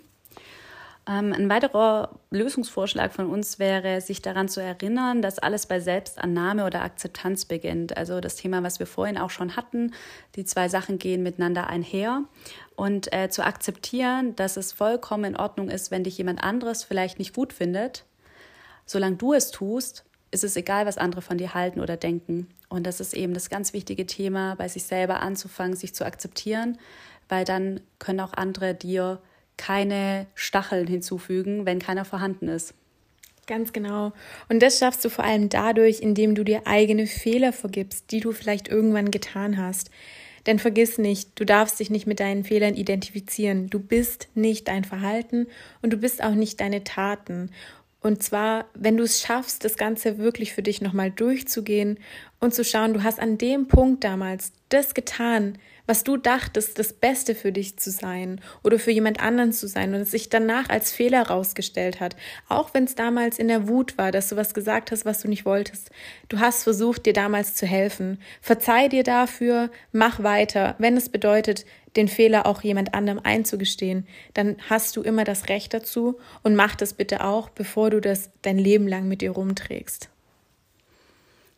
Ähm, 1.10 1.32
ein 1.32 1.50
weiterer 1.50 2.20
Lösungsvorschlag 2.32 3.14
von 3.14 3.30
uns 3.30 3.60
wäre, 3.60 4.02
sich 4.02 4.22
daran 4.22 4.50
zu 4.50 4.62
erinnern, 4.62 5.22
dass 5.22 5.40
alles 5.40 5.66
bei 5.66 5.80
Selbstannahme 5.80 6.66
oder 6.66 6.82
Akzeptanz 6.82 7.46
beginnt. 7.46 7.96
Also 7.96 8.20
das 8.20 8.36
Thema, 8.36 8.62
was 8.64 8.80
wir 8.80 8.88
vorhin 8.88 9.18
auch 9.18 9.30
schon 9.30 9.56
hatten, 9.56 9.94
die 10.36 10.44
zwei 10.44 10.68
Sachen 10.68 11.00
gehen 11.00 11.24
miteinander 11.24 11.68
einher. 11.68 12.24
Und 12.76 13.14
äh, 13.14 13.30
zu 13.30 13.46
akzeptieren, 13.46 14.36
dass 14.36 14.58
es 14.58 14.74
vollkommen 14.74 15.24
in 15.24 15.38
Ordnung 15.38 15.70
ist, 15.70 15.92
wenn 15.92 16.04
dich 16.04 16.18
jemand 16.18 16.44
anderes 16.44 16.84
vielleicht 16.84 17.20
nicht 17.20 17.34
gut 17.34 17.54
findet 17.54 18.04
solange 18.88 19.18
du 19.18 19.34
es 19.34 19.52
tust, 19.52 20.04
ist 20.32 20.44
es 20.44 20.56
egal, 20.56 20.88
was 20.88 20.98
andere 20.98 21.22
von 21.22 21.38
dir 21.38 21.54
halten 21.54 21.80
oder 21.80 21.96
denken. 21.96 22.48
Und 22.70 22.86
das 22.86 23.00
ist 23.00 23.14
eben 23.14 23.34
das 23.34 23.50
ganz 23.50 23.74
wichtige 23.74 24.08
Thema, 24.08 24.56
bei 24.56 24.68
sich 24.68 24.84
selber 24.84 25.22
anzufangen, 25.22 25.76
sich 25.76 25.94
zu 25.94 26.06
akzeptieren, 26.06 26.78
weil 27.30 27.46
dann 27.46 27.80
können 28.00 28.20
auch 28.20 28.34
andere 28.34 28.74
dir 28.74 29.22
keine 29.58 30.28
Stacheln 30.36 30.88
hinzufügen, 30.88 31.66
wenn 31.66 31.80
keiner 31.80 32.06
vorhanden 32.06 32.48
ist. 32.48 32.74
Ganz 33.48 33.72
genau. 33.72 34.12
Und 34.50 34.62
das 34.62 34.78
schaffst 34.78 35.06
du 35.06 35.10
vor 35.10 35.24
allem 35.24 35.48
dadurch, 35.48 36.02
indem 36.02 36.36
du 36.36 36.44
dir 36.44 36.68
eigene 36.68 37.08
Fehler 37.08 37.54
vergibst, 37.54 38.12
die 38.12 38.20
du 38.20 38.34
vielleicht 38.34 38.68
irgendwann 38.68 39.10
getan 39.10 39.58
hast. 39.58 39.90
Denn 40.46 40.60
vergiss 40.60 40.98
nicht, 40.98 41.32
du 41.40 41.46
darfst 41.46 41.80
dich 41.80 41.90
nicht 41.90 42.08
mit 42.08 42.20
deinen 42.20 42.44
Fehlern 42.44 42.76
identifizieren. 42.76 43.70
Du 43.70 43.80
bist 43.80 44.30
nicht 44.34 44.68
dein 44.68 44.84
Verhalten 44.84 45.48
und 45.82 45.92
du 45.92 45.98
bist 45.98 46.24
auch 46.24 46.36
nicht 46.36 46.60
deine 46.62 46.84
Taten. 46.84 47.52
Und 48.08 48.24
zwar, 48.24 48.68
wenn 48.74 48.96
du 48.96 49.04
es 49.04 49.20
schaffst, 49.20 49.66
das 49.66 49.76
Ganze 49.76 50.18
wirklich 50.18 50.54
für 50.54 50.64
dich 50.64 50.80
nochmal 50.80 51.12
durchzugehen 51.12 52.00
und 52.40 52.54
zu 52.54 52.64
schauen, 52.64 52.94
du 52.94 53.04
hast 53.04 53.20
an 53.20 53.38
dem 53.38 53.68
Punkt 53.68 54.06
damals 54.06 54.54
das 54.70 54.94
getan, 54.94 55.58
was 55.88 56.06
du 56.06 56.16
dachtest, 56.16 56.80
das 56.80 56.94
Beste 56.94 57.36
für 57.36 57.52
dich 57.52 57.78
zu 57.78 57.92
sein 57.92 58.40
oder 58.64 58.80
für 58.80 58.92
jemand 58.92 59.20
anderen 59.20 59.52
zu 59.52 59.68
sein 59.68 59.94
und 59.94 60.00
es 60.00 60.12
sich 60.12 60.30
danach 60.30 60.70
als 60.70 60.94
Fehler 60.94 61.24
rausgestellt 61.28 62.00
hat. 62.00 62.16
Auch 62.48 62.74
wenn 62.74 62.86
es 62.86 62.96
damals 62.96 63.40
in 63.40 63.50
der 63.50 63.68
Wut 63.68 63.98
war, 63.98 64.14
dass 64.14 64.30
du 64.30 64.38
was 64.38 64.54
gesagt 64.54 64.92
hast, 64.92 65.04
was 65.04 65.22
du 65.22 65.28
nicht 65.28 65.44
wolltest. 65.44 65.90
Du 66.30 66.40
hast 66.40 66.64
versucht, 66.64 67.06
dir 67.06 67.14
damals 67.14 67.56
zu 67.56 67.66
helfen. 67.66 68.20
Verzeih 68.40 68.88
dir 68.88 69.04
dafür, 69.04 69.70
mach 69.92 70.24
weiter. 70.24 70.76
Wenn 70.78 70.96
es 70.96 71.10
bedeutet, 71.10 71.66
den 71.98 72.08
Fehler 72.08 72.46
auch 72.46 72.62
jemand 72.62 72.94
anderem 72.94 73.20
einzugestehen, 73.22 74.08
dann 74.34 74.56
hast 74.70 74.96
du 74.96 75.02
immer 75.02 75.24
das 75.24 75.50
Recht 75.50 75.74
dazu 75.74 76.20
und 76.44 76.56
mach 76.56 76.76
das 76.76 76.94
bitte 76.94 77.24
auch, 77.24 77.50
bevor 77.50 77.90
du 77.90 78.00
das 78.00 78.30
dein 78.44 78.58
Leben 78.58 78.88
lang 78.88 79.08
mit 79.08 79.22
dir 79.22 79.32
rumträgst. 79.32 80.10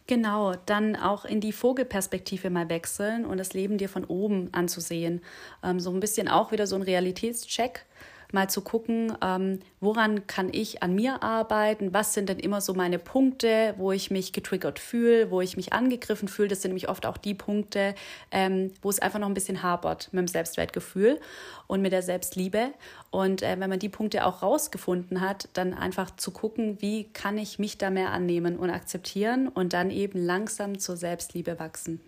Genau, 0.08 0.56
dann 0.66 0.96
auch 0.96 1.24
in 1.24 1.40
die 1.40 1.52
Vogelperspektive 1.52 2.50
mal 2.50 2.68
wechseln 2.68 3.26
und 3.26 3.38
das 3.38 3.54
Leben 3.54 3.78
dir 3.78 3.90
von 3.90 4.06
oben 4.06 4.50
anzusehen. 4.54 5.22
Ähm, 5.64 5.80
so 5.80 5.92
ein 5.92 6.00
bisschen 6.00 6.28
auch 6.28 6.52
wieder 6.52 6.66
so 6.66 6.76
ein 6.76 6.82
Realitätscheck 6.82 7.86
mal 8.32 8.50
zu 8.50 8.62
gucken, 8.62 9.14
ähm, 9.24 9.60
woran 9.80 10.28
kann 10.28 10.50
ich 10.52 10.84
an 10.84 10.94
mir 10.96 11.24
arbeiten, 11.24 11.94
was 11.94 12.14
sind 12.14 12.30
denn 12.30 12.40
immer 12.40 12.62
so 12.62 12.74
meine 12.74 13.00
Punkte, 13.00 13.74
wo 13.78 13.92
ich 13.92 14.12
mich 14.12 14.34
getriggert 14.34 14.80
fühle, 14.80 15.32
wo 15.32 15.42
ich 15.42 15.58
mich 15.58 15.74
angegriffen 15.74 16.28
fühle. 16.28 16.50
Das 16.50 16.62
sind 16.62 16.70
nämlich 16.70 16.90
oft 16.90 17.06
auch 17.06 17.18
die 17.18 17.34
Punkte, 17.34 17.96
ähm, 18.32 18.72
wo 18.82 18.90
es 18.90 19.00
einfach 19.00 19.20
noch 19.20 19.28
ein 19.28 19.34
bisschen 19.34 19.64
hapert 19.64 20.10
mit 20.12 20.20
dem 20.20 20.28
Selbstwertgefühl 20.28 21.20
und 21.68 21.82
mit 21.82 21.92
der 21.92 22.04
Selbstliebe. 22.04 22.72
Und 23.12 23.42
äh, 23.42 23.60
wenn 23.60 23.70
man 23.70 23.80
die 23.80 23.90
Punkte 23.90 24.26
auch 24.26 24.44
rausgefunden 24.44 25.22
hat, 25.22 25.50
dann 25.54 25.74
einfach 25.74 26.16
zu 26.16 26.32
gucken, 26.32 26.78
wie 26.82 27.06
kann 27.06 27.38
ich 27.38 27.60
mich 27.60 27.78
da 27.78 27.90
mehr 27.90 28.12
annehmen 28.12 28.58
und 28.58 28.70
akzeptieren 28.70 29.48
und 29.48 29.74
dann 29.74 29.90
eben 29.92 30.24
langsam 30.24 30.78
zur 30.80 30.98
Selbstliebe 30.98 31.60
wachsen. 31.60 32.00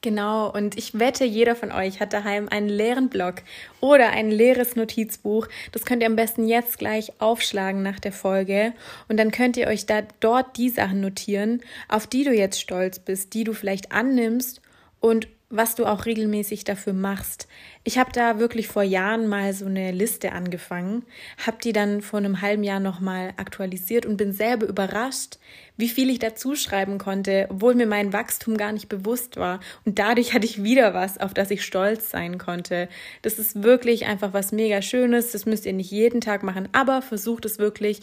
Genau, 0.00 0.48
und 0.52 0.78
ich 0.78 0.96
wette, 0.96 1.24
jeder 1.24 1.56
von 1.56 1.72
euch 1.72 1.98
hat 1.98 2.12
daheim 2.12 2.48
einen 2.48 2.68
leeren 2.68 3.08
Block 3.08 3.42
oder 3.80 4.10
ein 4.10 4.30
leeres 4.30 4.76
Notizbuch. 4.76 5.48
Das 5.72 5.84
könnt 5.84 6.02
ihr 6.02 6.06
am 6.06 6.14
besten 6.14 6.46
jetzt 6.46 6.78
gleich 6.78 7.20
aufschlagen 7.20 7.82
nach 7.82 7.98
der 7.98 8.12
Folge. 8.12 8.74
Und 9.08 9.16
dann 9.16 9.32
könnt 9.32 9.56
ihr 9.56 9.66
euch 9.66 9.86
da 9.86 10.02
dort 10.20 10.56
die 10.56 10.68
Sachen 10.68 11.00
notieren, 11.00 11.62
auf 11.88 12.06
die 12.06 12.22
du 12.22 12.32
jetzt 12.32 12.60
stolz 12.60 13.00
bist, 13.00 13.34
die 13.34 13.42
du 13.42 13.52
vielleicht 13.52 13.90
annimmst 13.90 14.60
und 15.00 15.26
was 15.50 15.74
du 15.74 15.86
auch 15.86 16.04
regelmäßig 16.04 16.64
dafür 16.64 16.92
machst. 16.92 17.48
Ich 17.82 17.96
habe 17.96 18.12
da 18.12 18.38
wirklich 18.38 18.68
vor 18.68 18.82
Jahren 18.82 19.26
mal 19.28 19.54
so 19.54 19.64
eine 19.64 19.92
Liste 19.92 20.32
angefangen, 20.32 21.04
habe 21.46 21.56
die 21.64 21.72
dann 21.72 22.02
vor 22.02 22.18
einem 22.18 22.42
halben 22.42 22.64
Jahr 22.64 22.80
nochmal 22.80 23.32
aktualisiert 23.38 24.04
und 24.04 24.18
bin 24.18 24.32
selber 24.32 24.66
überrascht, 24.66 25.38
wie 25.78 25.88
viel 25.88 26.10
ich 26.10 26.18
dazu 26.18 26.54
schreiben 26.54 26.98
konnte, 26.98 27.46
obwohl 27.48 27.74
mir 27.74 27.86
mein 27.86 28.12
Wachstum 28.12 28.58
gar 28.58 28.72
nicht 28.72 28.90
bewusst 28.90 29.38
war. 29.38 29.60
Und 29.86 29.98
dadurch 29.98 30.34
hatte 30.34 30.44
ich 30.44 30.62
wieder 30.62 30.92
was, 30.92 31.16
auf 31.16 31.32
das 31.32 31.50
ich 31.50 31.64
stolz 31.64 32.10
sein 32.10 32.36
konnte. 32.36 32.88
Das 33.22 33.38
ist 33.38 33.62
wirklich 33.62 34.04
einfach 34.04 34.34
was 34.34 34.52
mega 34.52 34.82
Schönes. 34.82 35.32
Das 35.32 35.46
müsst 35.46 35.64
ihr 35.64 35.72
nicht 35.72 35.90
jeden 35.90 36.20
Tag 36.20 36.42
machen, 36.42 36.68
aber 36.72 37.00
versucht 37.00 37.46
es 37.46 37.58
wirklich 37.58 38.02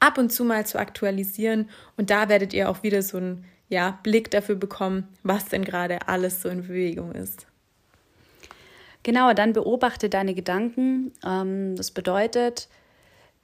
ab 0.00 0.16
und 0.16 0.32
zu 0.32 0.44
mal 0.44 0.64
zu 0.64 0.78
aktualisieren. 0.78 1.68
Und 1.98 2.08
da 2.08 2.30
werdet 2.30 2.54
ihr 2.54 2.70
auch 2.70 2.82
wieder 2.82 3.02
so 3.02 3.18
ein 3.18 3.44
ja, 3.68 3.98
Blick 4.02 4.30
dafür 4.30 4.54
bekommen, 4.54 5.08
was 5.22 5.46
denn 5.46 5.64
gerade 5.64 6.08
alles 6.08 6.42
so 6.42 6.48
in 6.48 6.62
Bewegung 6.62 7.12
ist. 7.12 7.46
Genau, 9.02 9.32
dann 9.32 9.52
beobachte 9.52 10.08
deine 10.08 10.34
Gedanken. 10.34 11.12
Ähm, 11.24 11.76
das 11.76 11.90
bedeutet, 11.90 12.68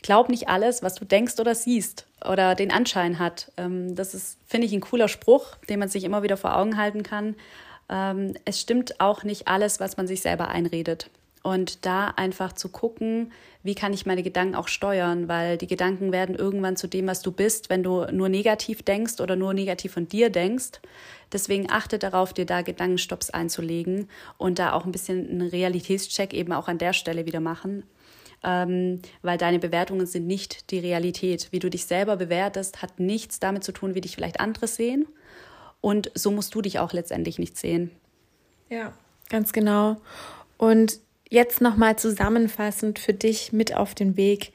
glaub 0.02 0.28
nicht 0.28 0.48
alles, 0.48 0.82
was 0.82 0.94
du 0.94 1.04
denkst 1.04 1.38
oder 1.38 1.54
siehst 1.54 2.06
oder 2.28 2.54
den 2.54 2.70
Anschein 2.70 3.18
hat. 3.18 3.52
Ähm, 3.56 3.94
das 3.94 4.14
ist, 4.14 4.38
finde 4.46 4.66
ich, 4.66 4.72
ein 4.72 4.80
cooler 4.80 5.08
Spruch, 5.08 5.56
den 5.68 5.78
man 5.78 5.88
sich 5.88 6.04
immer 6.04 6.22
wieder 6.22 6.36
vor 6.36 6.56
Augen 6.56 6.76
halten 6.76 7.02
kann. 7.02 7.36
Ähm, 7.88 8.34
es 8.44 8.60
stimmt 8.60 9.00
auch 9.00 9.24
nicht 9.24 9.48
alles, 9.48 9.80
was 9.80 9.96
man 9.96 10.06
sich 10.06 10.22
selber 10.22 10.48
einredet. 10.48 11.10
Und 11.42 11.84
da 11.84 12.08
einfach 12.08 12.54
zu 12.54 12.70
gucken, 12.70 13.30
wie 13.64 13.74
kann 13.74 13.94
ich 13.94 14.04
meine 14.04 14.22
Gedanken 14.22 14.54
auch 14.54 14.68
steuern, 14.68 15.26
weil 15.26 15.56
die 15.56 15.66
Gedanken 15.66 16.12
werden 16.12 16.34
irgendwann 16.34 16.76
zu 16.76 16.86
dem, 16.86 17.06
was 17.06 17.22
du 17.22 17.32
bist, 17.32 17.70
wenn 17.70 17.82
du 17.82 18.04
nur 18.12 18.28
negativ 18.28 18.82
denkst 18.82 19.20
oder 19.20 19.36
nur 19.36 19.54
negativ 19.54 19.94
von 19.94 20.06
dir 20.06 20.28
denkst. 20.28 20.82
Deswegen 21.32 21.70
achte 21.70 21.98
darauf, 21.98 22.34
dir 22.34 22.44
da 22.44 22.60
Gedankenstopps 22.60 23.30
einzulegen 23.30 24.08
und 24.36 24.58
da 24.58 24.74
auch 24.74 24.84
ein 24.84 24.92
bisschen 24.92 25.28
einen 25.30 25.48
Realitätscheck 25.48 26.34
eben 26.34 26.52
auch 26.52 26.68
an 26.68 26.76
der 26.76 26.92
Stelle 26.92 27.24
wieder 27.24 27.40
machen. 27.40 27.84
Ähm, 28.46 29.00
weil 29.22 29.38
deine 29.38 29.58
Bewertungen 29.58 30.04
sind 30.04 30.26
nicht 30.26 30.70
die 30.70 30.78
Realität. 30.78 31.48
Wie 31.50 31.58
du 31.58 31.70
dich 31.70 31.86
selber 31.86 32.18
bewertest, 32.18 32.82
hat 32.82 33.00
nichts 33.00 33.40
damit 33.40 33.64
zu 33.64 33.72
tun, 33.72 33.94
wie 33.94 34.02
dich 34.02 34.14
vielleicht 34.14 34.40
andere 34.40 34.66
sehen. 34.66 35.06
Und 35.80 36.10
so 36.14 36.30
musst 36.30 36.54
du 36.54 36.60
dich 36.60 36.78
auch 36.78 36.92
letztendlich 36.92 37.38
nicht 37.38 37.56
sehen. 37.56 37.90
Ja, 38.68 38.92
ganz 39.30 39.54
genau. 39.54 39.96
Und 40.58 41.00
jetzt 41.30 41.60
nochmal 41.60 41.96
zusammenfassend 41.96 42.98
für 42.98 43.14
dich 43.14 43.52
mit 43.52 43.74
auf 43.74 43.94
den 43.94 44.16
Weg. 44.16 44.52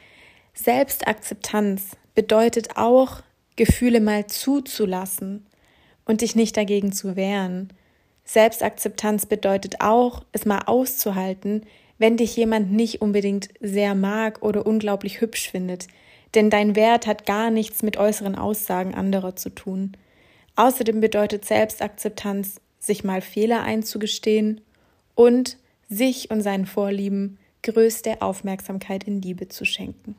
Selbstakzeptanz 0.54 1.98
bedeutet 2.16 2.78
auch, 2.78 3.22
Gefühle 3.56 4.00
mal 4.00 4.28
zuzulassen 4.28 5.46
und 6.06 6.22
dich 6.22 6.36
nicht 6.36 6.56
dagegen 6.56 6.92
zu 6.92 7.16
wehren. 7.16 7.74
Selbstakzeptanz 8.24 9.26
bedeutet 9.26 9.82
auch, 9.82 10.24
es 10.32 10.46
mal 10.46 10.64
auszuhalten, 10.66 11.64
wenn 11.98 12.16
dich 12.16 12.36
jemand 12.36 12.72
nicht 12.72 13.02
unbedingt 13.02 13.50
sehr 13.60 13.96
mag 13.96 14.42
oder 14.42 14.66
unglaublich 14.66 15.20
hübsch 15.20 15.50
findet. 15.50 15.88
Denn 16.36 16.50
dein 16.50 16.76
Wert 16.76 17.08
hat 17.08 17.26
gar 17.26 17.50
nichts 17.52 17.82
mit 17.84 17.98
äußeren 17.98 18.36
Aussagen 18.36 18.96
anderer 18.96 19.36
zu 19.36 19.50
tun. 19.50 19.98
Außerdem 20.56 21.02
bedeutet 21.02 21.46
Selbstakzeptanz, 21.46 22.62
sich 22.80 23.04
mal 23.04 23.22
Fehler 23.22 23.64
einzugestehen 23.64 24.62
und 25.16 25.58
sich 25.90 26.32
und 26.32 26.42
seinen 26.42 26.66
Vorlieben 26.66 27.38
größte 27.64 28.22
Aufmerksamkeit 28.22 29.04
in 29.04 29.22
Liebe 29.22 29.50
zu 29.50 29.66
schenken. 29.66 30.16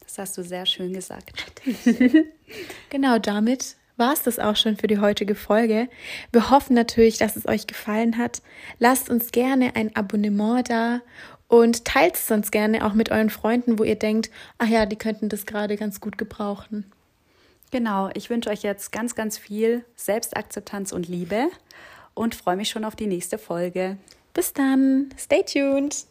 Das 0.00 0.18
hast 0.18 0.38
du 0.38 0.44
sehr 0.44 0.66
schön 0.66 0.92
gesagt. 0.92 1.50
genau 2.90 3.18
damit 3.18 3.76
war 3.96 4.12
es 4.12 4.22
das 4.22 4.38
auch 4.38 4.56
schon 4.56 4.76
für 4.76 4.86
die 4.86 4.98
heutige 4.98 5.34
Folge. 5.34 5.88
Wir 6.30 6.50
hoffen 6.50 6.74
natürlich, 6.74 7.18
dass 7.18 7.36
es 7.36 7.46
euch 7.46 7.66
gefallen 7.66 8.18
hat. 8.18 8.42
Lasst 8.78 9.08
uns 9.08 9.32
gerne 9.32 9.74
ein 9.74 9.96
Abonnement 9.96 10.68
da 10.68 11.00
und 11.48 11.84
teilt 11.84 12.14
es 12.14 12.26
sonst 12.26 12.52
gerne 12.52 12.84
auch 12.84 12.92
mit 12.92 13.10
euren 13.10 13.30
Freunden, 13.30 13.78
wo 13.78 13.84
ihr 13.84 13.96
denkt, 13.96 14.30
ach 14.58 14.68
ja, 14.68 14.86
die 14.86 14.96
könnten 14.96 15.28
das 15.28 15.46
gerade 15.46 15.76
ganz 15.76 16.00
gut 16.00 16.18
gebrauchen. 16.18 16.90
Genau, 17.70 18.10
ich 18.14 18.30
wünsche 18.30 18.50
euch 18.50 18.62
jetzt 18.62 18.92
ganz, 18.92 19.14
ganz 19.14 19.38
viel 19.38 19.84
Selbstakzeptanz 19.96 20.92
und 20.92 21.08
Liebe 21.08 21.48
und 22.14 22.34
freue 22.34 22.56
mich 22.56 22.68
schon 22.68 22.84
auf 22.84 22.96
die 22.96 23.06
nächste 23.06 23.38
Folge. 23.38 23.96
Bis 24.36 24.52
dann. 24.52 25.08
Stay 25.18 25.42
tuned. 25.42 26.04